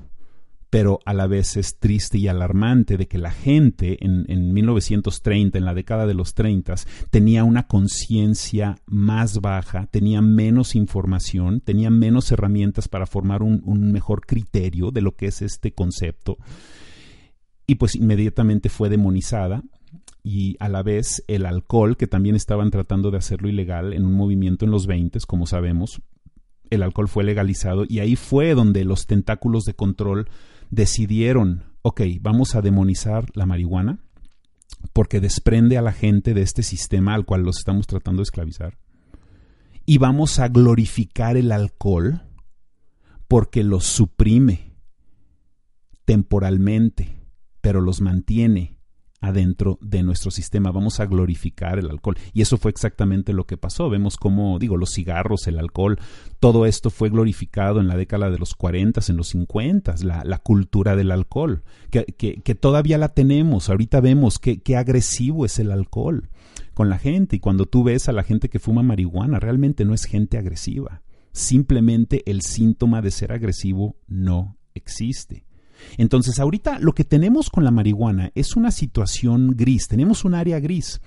pero 0.69 0.99
a 1.05 1.13
la 1.13 1.27
vez 1.27 1.55
es 1.57 1.79
triste 1.79 2.17
y 2.17 2.27
alarmante 2.27 2.97
de 2.97 3.07
que 3.07 3.17
la 3.17 3.31
gente 3.31 4.03
en, 4.03 4.25
en 4.27 4.53
1930, 4.53 5.57
en 5.57 5.65
la 5.65 5.73
década 5.73 6.05
de 6.05 6.13
los 6.13 6.33
30, 6.33 6.75
tenía 7.09 7.43
una 7.43 7.67
conciencia 7.67 8.77
más 8.85 9.39
baja, 9.39 9.87
tenía 9.87 10.21
menos 10.21 10.75
información, 10.75 11.61
tenía 11.61 11.89
menos 11.89 12.31
herramientas 12.31 12.87
para 12.87 13.07
formar 13.07 13.43
un, 13.43 13.61
un 13.65 13.91
mejor 13.91 14.25
criterio 14.25 14.91
de 14.91 15.01
lo 15.01 15.15
que 15.15 15.27
es 15.27 15.41
este 15.41 15.73
concepto. 15.73 16.37
Y 17.65 17.75
pues 17.75 17.95
inmediatamente 17.95 18.69
fue 18.69 18.89
demonizada 18.89 19.63
y 20.23 20.57
a 20.59 20.67
la 20.67 20.83
vez 20.83 21.23
el 21.27 21.45
alcohol, 21.45 21.95
que 21.95 22.07
también 22.07 22.35
estaban 22.35 22.69
tratando 22.69 23.11
de 23.11 23.17
hacerlo 23.17 23.47
ilegal 23.47 23.93
en 23.93 24.05
un 24.05 24.13
movimiento 24.13 24.65
en 24.65 24.71
los 24.71 24.85
20, 24.85 25.19
como 25.25 25.45
sabemos, 25.45 26.01
el 26.69 26.83
alcohol 26.83 27.07
fue 27.07 27.23
legalizado 27.23 27.85
y 27.87 27.99
ahí 27.99 28.15
fue 28.15 28.53
donde 28.53 28.83
los 28.83 29.07
tentáculos 29.07 29.63
de 29.63 29.73
control 29.73 30.27
decidieron, 30.69 31.63
ok, 31.81 32.01
vamos 32.21 32.55
a 32.55 32.61
demonizar 32.61 33.25
la 33.33 33.45
marihuana 33.45 33.99
porque 34.93 35.19
desprende 35.19 35.77
a 35.77 35.81
la 35.81 35.91
gente 35.91 36.33
de 36.33 36.41
este 36.41 36.63
sistema 36.63 37.13
al 37.13 37.25
cual 37.25 37.43
los 37.43 37.57
estamos 37.57 37.87
tratando 37.87 38.19
de 38.19 38.23
esclavizar. 38.23 38.77
Y 39.85 39.97
vamos 39.97 40.39
a 40.39 40.49
glorificar 40.49 41.37
el 41.37 41.51
alcohol 41.51 42.21
porque 43.27 43.63
los 43.63 43.85
suprime 43.85 44.75
temporalmente, 46.05 47.17
pero 47.61 47.81
los 47.81 48.01
mantiene 48.01 48.76
adentro 49.19 49.79
de 49.81 50.03
nuestro 50.03 50.31
sistema, 50.31 50.71
vamos 50.71 50.99
a 50.99 51.05
glorificar 51.05 51.79
el 51.79 51.89
alcohol. 51.89 52.17
Y 52.33 52.41
eso 52.41 52.57
fue 52.57 52.71
exactamente 52.71 53.33
lo 53.33 53.45
que 53.45 53.57
pasó. 53.57 53.89
Vemos 53.89 54.17
cómo, 54.17 54.59
digo, 54.59 54.77
los 54.77 54.93
cigarros, 54.93 55.47
el 55.47 55.57
alcohol, 55.57 55.99
todo 56.39 56.65
esto 56.65 56.89
fue 56.89 57.09
glorificado 57.09 57.79
en 57.79 57.87
la 57.87 57.97
década 57.97 58.29
de 58.29 58.37
los 58.37 58.53
40, 58.55 59.01
en 59.09 59.17
los 59.17 59.29
50, 59.29 59.95
la, 60.03 60.23
la 60.23 60.37
cultura 60.37 60.95
del 60.95 61.11
alcohol, 61.11 61.63
que, 61.89 62.05
que, 62.05 62.55
todavía 62.55 62.97
la 62.97 63.09
tenemos. 63.09 63.69
Ahorita 63.69 64.01
vemos 64.01 64.39
qué 64.39 64.77
agresivo 64.77 65.45
es 65.45 65.59
el 65.59 65.71
alcohol 65.71 66.29
con 66.77 66.89
la 66.89 66.99
gente. 66.99 67.37
Y 67.37 67.39
cuando 67.39 67.65
tú 67.65 67.83
ves 67.83 68.07
a 68.07 68.11
la 68.11 68.21
gente 68.21 68.49
que 68.49 68.59
fuma 68.59 68.83
marihuana, 68.83 69.39
realmente 69.39 69.83
no 69.83 69.95
es 69.95 70.05
gente 70.05 70.37
agresiva. 70.37 71.01
Simplemente 71.31 72.21
el 72.29 72.41
síntoma 72.41 73.01
de 73.01 73.09
ser 73.09 73.31
agresivo 73.31 73.97
no 74.07 74.57
existe. 74.75 75.46
Entonces, 75.97 76.39
ahorita 76.39 76.79
lo 76.79 76.93
que 76.93 77.03
tenemos 77.03 77.49
con 77.49 77.63
la 77.63 77.71
marihuana 77.71 78.31
es 78.35 78.55
una 78.55 78.71
situación 78.71 79.53
gris, 79.55 79.87
tenemos 79.87 80.25
un 80.25 80.35
área 80.35 80.59
gris, 80.59 81.01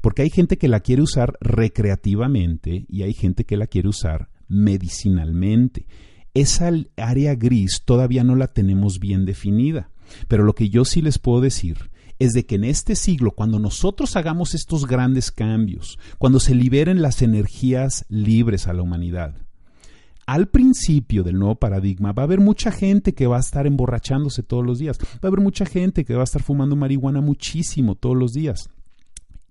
porque 0.00 0.22
hay 0.22 0.30
gente 0.30 0.58
que 0.58 0.68
la 0.68 0.80
quiere 0.80 1.02
usar 1.02 1.36
recreativamente 1.40 2.86
y 2.88 3.02
hay 3.02 3.14
gente 3.14 3.44
que 3.44 3.56
la 3.56 3.66
quiere 3.66 3.88
usar 3.88 4.30
medicinalmente. 4.48 5.86
Esa 6.34 6.70
área 6.96 7.34
gris 7.34 7.82
todavía 7.84 8.24
no 8.24 8.36
la 8.36 8.48
tenemos 8.48 8.98
bien 9.00 9.24
definida, 9.24 9.90
pero 10.28 10.44
lo 10.44 10.54
que 10.54 10.68
yo 10.68 10.84
sí 10.84 11.02
les 11.02 11.18
puedo 11.18 11.40
decir 11.40 11.90
es 12.18 12.32
de 12.32 12.46
que 12.46 12.56
en 12.56 12.64
este 12.64 12.96
siglo, 12.96 13.32
cuando 13.32 13.58
nosotros 13.58 14.16
hagamos 14.16 14.54
estos 14.54 14.86
grandes 14.86 15.30
cambios, 15.30 15.98
cuando 16.18 16.40
se 16.40 16.54
liberen 16.54 17.00
las 17.00 17.22
energías 17.22 18.04
libres 18.08 18.66
a 18.66 18.72
la 18.72 18.82
humanidad, 18.82 19.47
al 20.28 20.48
principio 20.48 21.24
del 21.24 21.38
nuevo 21.38 21.54
paradigma 21.54 22.12
va 22.12 22.22
a 22.22 22.26
haber 22.26 22.38
mucha 22.38 22.70
gente 22.70 23.14
que 23.14 23.26
va 23.26 23.38
a 23.38 23.40
estar 23.40 23.66
emborrachándose 23.66 24.42
todos 24.42 24.62
los 24.62 24.78
días, 24.78 24.98
va 25.00 25.20
a 25.22 25.26
haber 25.28 25.40
mucha 25.40 25.64
gente 25.64 26.04
que 26.04 26.12
va 26.12 26.20
a 26.20 26.24
estar 26.24 26.42
fumando 26.42 26.76
marihuana 26.76 27.22
muchísimo 27.22 27.94
todos 27.94 28.14
los 28.14 28.34
días. 28.34 28.68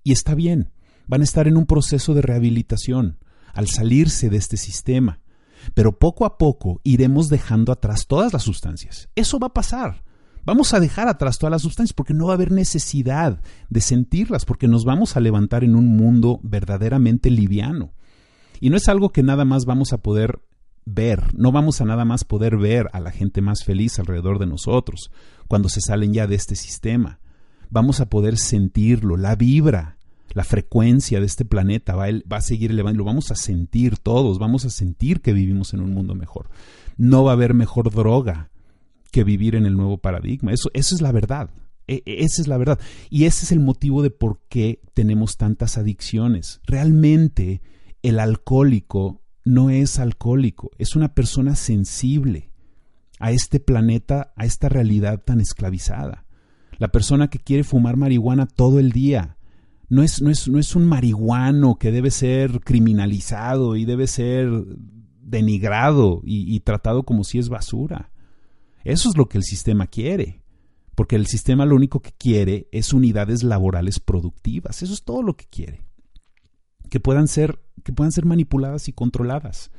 Y 0.04 0.12
está 0.12 0.36
bien, 0.36 0.70
van 1.08 1.22
a 1.22 1.24
estar 1.24 1.48
en 1.48 1.58
un 1.58 1.66
proceso 1.66 2.14
de 2.14 2.22
rehabilitación 2.22 3.18
al 3.56 3.66
salirse 3.70 4.30
de 4.30 4.38
este 4.38 4.56
sistema. 4.56 5.20
Pero 5.74 5.98
poco 5.98 6.26
a 6.26 6.38
poco 6.38 6.80
iremos 6.84 7.28
dejando 7.30 7.72
atrás 7.72 8.06
todas 8.06 8.32
las 8.32 8.44
sustancias. 8.44 9.10
Eso 9.16 9.40
va 9.40 9.48
a 9.48 9.54
pasar. 9.56 10.04
Vamos 10.46 10.76
a 10.76 10.80
dejar 10.80 11.08
atrás 11.08 11.40
todas 11.40 11.54
las 11.54 11.64
sustancias 11.64 11.96
porque 11.96 12.14
no 12.14 12.28
va 12.28 12.34
a 12.34 12.36
haber 12.36 12.52
necesidad 12.52 13.42
de 13.72 13.82
sentirlas, 13.82 14.46
porque 14.46 14.68
nos 14.68 14.86
vamos 14.86 15.18
a 15.18 15.22
levantar 15.22 15.64
en 15.64 15.76
un 15.76 15.98
mundo 15.98 16.40
verdaderamente 16.44 17.32
liviano. 17.32 17.94
Y 18.60 18.70
no 18.70 18.78
es 18.78 18.88
algo 18.90 19.10
que 19.10 19.24
nada 19.24 19.44
más 19.44 19.66
vamos 19.66 19.92
a 19.92 19.98
poder 19.98 20.40
ver, 20.88 21.34
no 21.34 21.52
vamos 21.52 21.82
a 21.82 21.86
nada 21.86 22.06
más 22.06 22.24
poder 22.24 22.58
ver 22.58 22.88
a 22.94 23.02
la 23.02 23.12
gente 23.12 23.42
más 23.42 23.66
feliz 23.66 24.00
alrededor 24.00 24.40
de 24.40 24.48
nosotros 24.48 25.12
cuando 25.48 25.68
se 25.68 25.82
salen 25.82 26.14
ya 26.14 26.28
de 26.28 26.36
este 26.36 26.56
sistema. 26.56 27.20
Vamos 27.70 28.00
a 28.00 28.10
poder 28.10 28.38
sentirlo, 28.38 29.18
la 29.18 29.36
vibra, 29.36 29.98
la 30.34 30.46
frecuencia 30.46 31.20
de 31.20 31.26
este 31.26 31.44
planeta 31.44 31.96
va, 31.96 32.06
va 32.32 32.38
a 32.38 32.42
seguir 32.42 32.72
elevando, 32.72 33.00
lo 33.00 33.06
vamos 33.06 33.32
a 33.32 33.36
sentir 33.36 33.98
todos, 33.98 34.40
vamos 34.40 34.64
a 34.64 34.70
sentir 34.70 35.22
que 35.22 35.34
vivimos 35.34 35.74
en 35.74 35.82
un 35.82 35.94
mundo 35.94 36.16
mejor. 36.16 36.50
No 36.96 37.26
va 37.26 37.32
a 37.32 37.34
haber 37.34 37.54
mejor 37.54 37.94
droga 37.94 38.50
que 39.12 39.26
vivir 39.26 39.56
en 39.56 39.66
el 39.66 39.76
nuevo 39.76 39.98
paradigma. 39.98 40.54
Eso, 40.54 40.70
eso 40.74 40.96
es 40.96 41.02
la 41.02 41.12
verdad. 41.12 41.50
E, 41.88 42.02
e, 42.06 42.24
esa 42.24 42.42
es 42.42 42.48
la 42.48 42.58
verdad. 42.58 42.80
Y 43.10 43.26
ese 43.26 43.44
es 43.44 43.52
el 43.52 43.60
motivo 43.60 44.02
de 44.02 44.10
por 44.10 44.40
qué 44.48 44.82
tenemos 44.94 45.36
tantas 45.36 45.78
adicciones. 45.78 46.62
Realmente 46.66 47.62
el 48.04 48.20
alcohólico 48.20 49.22
no 49.48 49.70
es 49.70 50.00
alcohólico, 50.00 50.72
es 50.78 50.96
una 50.96 51.14
persona 51.14 51.56
sensible 51.56 52.52
a 53.20 53.32
este 53.32 53.60
planeta, 53.60 54.34
a 54.36 54.46
esta 54.46 54.70
realidad 54.70 55.22
tan 55.24 55.40
esclavizada. 55.40 56.26
La 56.78 56.90
persona 56.90 57.30
que 57.30 57.40
quiere 57.40 57.64
fumar 57.64 57.98
marihuana 57.98 58.46
todo 58.46 58.80
el 58.80 58.92
día 58.92 59.38
no 59.90 60.04
es, 60.04 60.22
no 60.22 60.30
es, 60.30 60.48
no 60.48 60.60
es 60.60 60.76
un 60.76 60.86
marihuano 60.86 61.76
que 61.76 61.92
debe 61.92 62.12
ser 62.12 62.60
criminalizado 62.60 63.76
y 63.76 63.86
debe 63.86 64.06
ser 64.06 64.50
denigrado 65.22 66.22
y, 66.24 66.54
y 66.54 66.60
tratado 66.60 67.04
como 67.04 67.24
si 67.24 67.40
es 67.40 67.50
basura. 67.50 68.12
Eso 68.84 69.10
es 69.10 69.18
lo 69.18 69.28
que 69.28 69.38
el 69.38 69.44
sistema 69.44 69.88
quiere 69.88 70.44
porque 70.98 71.16
el 71.16 71.28
sistema 71.28 71.64
lo 71.68 71.76
único 71.76 72.02
que 72.02 72.12
quiere 72.12 72.68
es 72.72 72.92
unidades 72.92 73.44
laborales 73.44 74.00
productivas. 74.00 74.82
Eso 74.82 74.94
es 74.94 75.04
todo 75.04 75.22
lo 75.22 75.36
que 75.36 75.46
quiere 75.46 75.87
que 76.88 77.00
puedan 77.00 77.28
ser, 77.28 77.60
que 77.84 77.94
puedan 77.94 78.12
ser 78.12 78.26
manipuladas 78.26 78.88
y 78.88 78.94
controladas. 78.94 79.72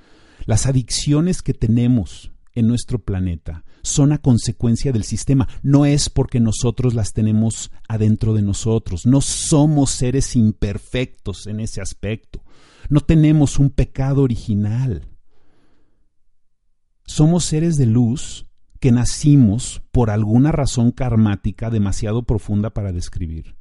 Las 0.47 0.67
adicciones 0.67 1.43
que 1.43 1.55
tenemos 1.55 2.33
en 2.55 2.67
nuestro 2.67 2.99
planeta 2.99 3.65
son 3.83 4.13
a 4.13 4.19
consecuencia 4.19 4.93
del 4.93 5.05
sistema, 5.05 5.49
no 5.63 5.87
es 5.87 6.11
porque 6.11 6.41
nosotros 6.41 6.95
las 6.95 7.13
tenemos 7.13 7.71
adentro 7.89 8.35
de 8.35 8.43
nosotros, 8.43 9.07
no 9.07 9.21
somos 9.21 9.91
seres 9.91 10.35
imperfectos 10.37 11.47
en 11.47 11.61
ese 11.61 11.81
aspecto, 11.81 12.43
no 12.89 13.01
tenemos 13.01 13.59
un 13.59 13.71
pecado 13.71 14.23
original. 14.23 15.09
Somos 17.05 17.45
seres 17.45 17.77
de 17.77 17.87
luz 17.87 18.47
que 18.81 18.93
nacimos 18.93 19.83
por 19.93 20.11
alguna 20.11 20.53
razón 20.53 20.93
karmática 20.93 21.71
demasiado 21.71 22.25
profunda 22.25 22.71
para 22.71 22.93
describir. 22.93 23.57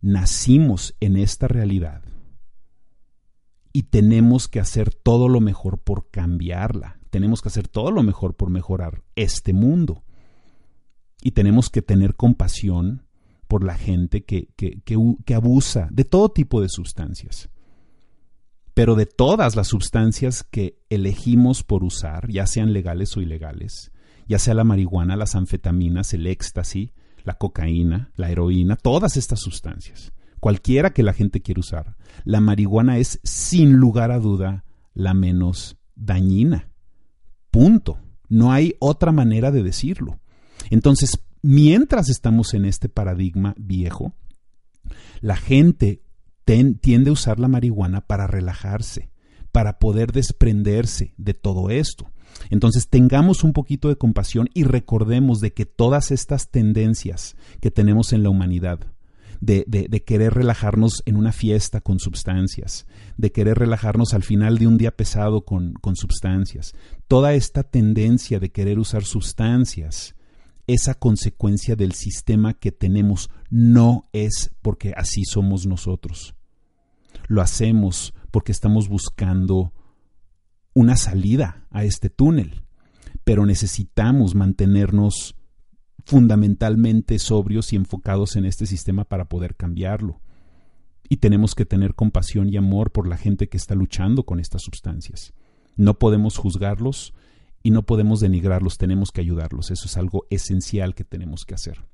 Nacimos 0.00 0.94
en 1.00 1.16
esta 1.16 1.48
realidad 1.48 2.02
y 3.72 3.84
tenemos 3.84 4.48
que 4.48 4.60
hacer 4.60 4.94
todo 4.94 5.28
lo 5.28 5.40
mejor 5.40 5.78
por 5.78 6.10
cambiarla. 6.10 6.98
Tenemos 7.10 7.40
que 7.40 7.48
hacer 7.48 7.68
todo 7.68 7.90
lo 7.90 8.02
mejor 8.02 8.34
por 8.34 8.50
mejorar 8.50 9.02
este 9.14 9.52
mundo. 9.52 10.04
Y 11.22 11.32
tenemos 11.32 11.70
que 11.70 11.82
tener 11.82 12.14
compasión 12.14 13.06
por 13.46 13.64
la 13.64 13.76
gente 13.76 14.24
que, 14.24 14.48
que, 14.56 14.82
que, 14.84 15.34
abusa 15.34 15.88
de 15.90 16.04
todo 16.04 16.28
tipo 16.28 16.60
de 16.60 16.68
sustancias. 16.68 17.48
Pero 18.74 18.94
de 18.94 19.06
todas 19.06 19.56
las 19.56 19.68
sustancias 19.68 20.44
que 20.44 20.78
elegimos 20.90 21.64
por 21.64 21.82
usar, 21.82 22.28
ya 22.30 22.46
sean 22.46 22.72
legales 22.72 23.16
o 23.16 23.20
ilegales, 23.20 23.90
ya 24.28 24.38
sea 24.38 24.54
la 24.54 24.64
marihuana, 24.64 25.16
las 25.16 25.34
anfetaminas, 25.34 26.14
el 26.14 26.26
éxtasis, 26.26 26.90
la 27.24 27.34
cocaína, 27.34 28.12
la 28.14 28.30
heroína, 28.30 28.76
todas 28.76 29.16
estas 29.16 29.40
sustancias 29.40 30.12
cualquiera 30.40 30.90
que 30.90 31.02
la 31.02 31.12
gente 31.12 31.40
quiera 31.40 31.60
usar, 31.60 31.96
la 32.24 32.40
marihuana 32.40 32.98
es 32.98 33.20
sin 33.24 33.74
lugar 33.74 34.10
a 34.10 34.18
duda 34.18 34.64
la 34.94 35.14
menos 35.14 35.76
dañina. 35.94 36.68
Punto. 37.50 37.98
No 38.28 38.52
hay 38.52 38.74
otra 38.78 39.10
manera 39.10 39.50
de 39.50 39.62
decirlo. 39.62 40.20
Entonces, 40.70 41.18
mientras 41.42 42.08
estamos 42.10 42.52
en 42.54 42.66
este 42.66 42.88
paradigma 42.88 43.54
viejo, 43.58 44.12
la 45.20 45.36
gente 45.36 46.02
tiende 46.80 47.10
a 47.10 47.12
usar 47.12 47.40
la 47.40 47.48
marihuana 47.48 48.02
para 48.02 48.26
relajarse, 48.26 49.10
para 49.52 49.78
poder 49.78 50.12
desprenderse 50.12 51.14
de 51.16 51.34
todo 51.34 51.70
esto. 51.70 52.10
Entonces 52.50 52.88
tengamos 52.88 53.44
un 53.44 53.52
poquito 53.52 53.88
de 53.88 53.96
compasión 53.96 54.48
y 54.54 54.64
recordemos 54.64 55.40
de 55.40 55.52
que 55.52 55.66
todas 55.66 56.10
estas 56.10 56.50
tendencias 56.50 57.36
que 57.60 57.70
tenemos 57.70 58.12
en 58.12 58.22
la 58.22 58.30
humanidad 58.30 58.80
de, 59.40 60.02
querer 60.06 60.34
relajarnos 60.34 61.02
en 61.06 61.16
una 61.16 61.32
fiesta 61.32 61.80
con 61.80 61.98
sustancias, 61.98 62.86
de 63.16 63.32
querer 63.32 63.58
relajarnos 63.58 64.14
al 64.14 64.22
final 64.22 64.58
de 64.58 64.66
un 64.66 64.78
día 64.78 64.96
pesado 64.96 65.44
con 65.44 65.74
sustancias. 65.94 66.74
Toda 67.06 67.34
esta 67.34 67.62
tendencia 67.62 68.40
de 68.40 68.50
querer 68.50 68.78
usar 68.78 69.04
sustancias 69.04 70.14
esa 70.68 70.94
consecuencia 70.94 71.74
del 71.74 71.92
sistema 71.92 72.54
que 72.54 72.70
tenemos, 72.70 73.30
no 73.50 74.04
es 74.12 74.54
porque 74.62 74.92
así 74.96 75.24
somos 75.24 75.66
nosotros. 75.66 76.34
Lo 77.26 77.40
hacemos 77.40 78.14
porque 78.30 78.52
estamos 78.52 78.88
buscando 78.88 79.72
una 80.74 80.96
salida 80.96 81.66
a 81.70 81.84
este 81.84 82.10
túnel, 82.10 82.64
pero 83.24 83.46
necesitamos 83.46 84.34
mantenernos 84.34 85.36
fundamentalmente 86.08 87.18
sobrios 87.18 87.74
y 87.74 87.76
enfocados 87.76 88.36
en 88.36 88.46
este 88.46 88.64
sistema 88.64 89.04
para 89.04 89.26
poder 89.26 89.56
cambiarlo. 89.56 90.22
Y 91.06 91.18
tenemos 91.18 91.54
que 91.54 91.66
tener 91.66 91.94
compasión 91.94 92.48
y 92.48 92.56
amor 92.56 92.92
por 92.92 93.06
la 93.06 93.18
gente 93.18 93.50
que 93.50 93.58
está 93.58 93.74
luchando 93.74 94.24
con 94.24 94.40
estas 94.40 94.62
sustancias. 94.62 95.34
No 95.76 95.98
podemos 95.98 96.38
juzgarlos 96.38 97.12
y 97.62 97.72
no 97.72 97.82
podemos 97.82 98.20
denigrarlos, 98.20 98.78
tenemos 98.78 99.12
que 99.12 99.20
ayudarlos. 99.20 99.70
Eso 99.70 99.84
es 99.84 99.98
algo 99.98 100.24
esencial 100.30 100.94
que 100.94 101.04
tenemos 101.04 101.44
que 101.44 101.54
hacer. 101.54 101.84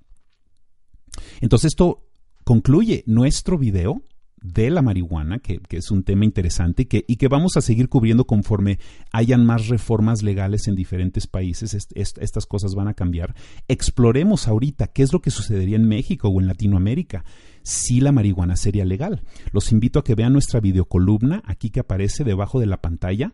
Entonces 1.40 1.72
esto 1.72 2.06
concluye 2.44 3.02
nuestro 3.08 3.58
video 3.58 4.00
de 4.44 4.68
la 4.68 4.82
marihuana, 4.82 5.38
que, 5.38 5.58
es 5.70 5.90
un 5.90 6.04
tema 6.04 6.26
interesante 6.26 6.86
que, 6.86 7.04
y 7.08 7.16
que 7.16 7.28
vamos 7.28 7.56
a 7.56 7.62
seguir 7.62 7.88
cubriendo 7.88 8.26
conforme 8.26 8.78
hayan 9.10 9.44
más 9.44 9.68
reformas 9.68 10.22
legales 10.22 10.68
en 10.68 10.74
diferentes 10.74 11.26
países. 11.26 11.74
estas 11.94 12.46
cosas 12.46 12.74
van 12.74 12.86
a 12.86 12.94
cambiar. 12.94 13.34
Exploremos 13.68 14.46
ahorita 14.46 14.88
qué 14.88 15.02
es 15.02 15.14
lo 15.14 15.22
que 15.22 15.30
sucedería 15.30 15.76
en 15.76 15.88
México 15.88 16.28
o 16.28 16.40
en 16.42 16.46
Latinoamérica 16.46 17.24
si 17.62 18.00
la 18.00 18.12
marihuana 18.12 18.56
sería 18.56 18.84
legal. 18.84 19.22
Los 19.50 19.72
invito 19.72 19.98
a 19.98 20.04
que 20.04 20.14
vean 20.14 20.34
nuestra 20.34 20.60
videocolumna 20.60 21.42
aquí 21.46 21.70
que 21.70 21.80
aparece 21.80 22.22
debajo 22.22 22.60
de 22.60 22.66
la 22.66 22.82
pantalla. 22.82 23.32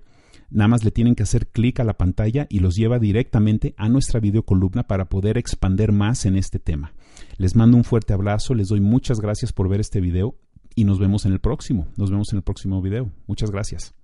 Nada 0.49 0.69
más 0.69 0.85
le 0.85 0.93
tienen 0.93 1.17
que 1.17 1.25
hacer 1.25 1.49
clic 1.49 1.81
a 1.81 1.85
la 1.85 1.99
pantalla 1.99 2.47
y 2.49 2.61
los 2.61 2.77
lleva 2.77 3.01
directamente 3.01 3.75
a 3.77 3.89
nuestra 3.89 4.21
videocolumna 4.21 4.85
para 4.85 5.09
poder 5.09 5.39
expander 5.39 5.91
más 5.91 6.25
en 6.25 6.37
este 6.37 6.61
tema. 6.61 6.93
Les 7.37 7.57
mando 7.57 7.77
un 7.77 7.85
fuerte 7.85 8.13
abrazo, 8.13 8.55
les 8.55 8.69
doy 8.69 8.81
muchas 8.81 9.21
gracias 9.21 9.53
por 9.53 9.69
ver 9.69 9.81
este 9.81 10.01
video 10.01 10.37
y 10.75 10.85
nos 10.85 10.99
vemos 10.99 11.27
en 11.27 11.33
el 11.33 11.41
próximo. 11.41 11.89
Nos 11.97 12.11
vemos 12.11 12.33
en 12.33 12.39
el 12.39 12.43
próximo 12.43 12.81
video. 12.83 13.11
Muchas 13.27 13.51
gracias. 13.51 13.95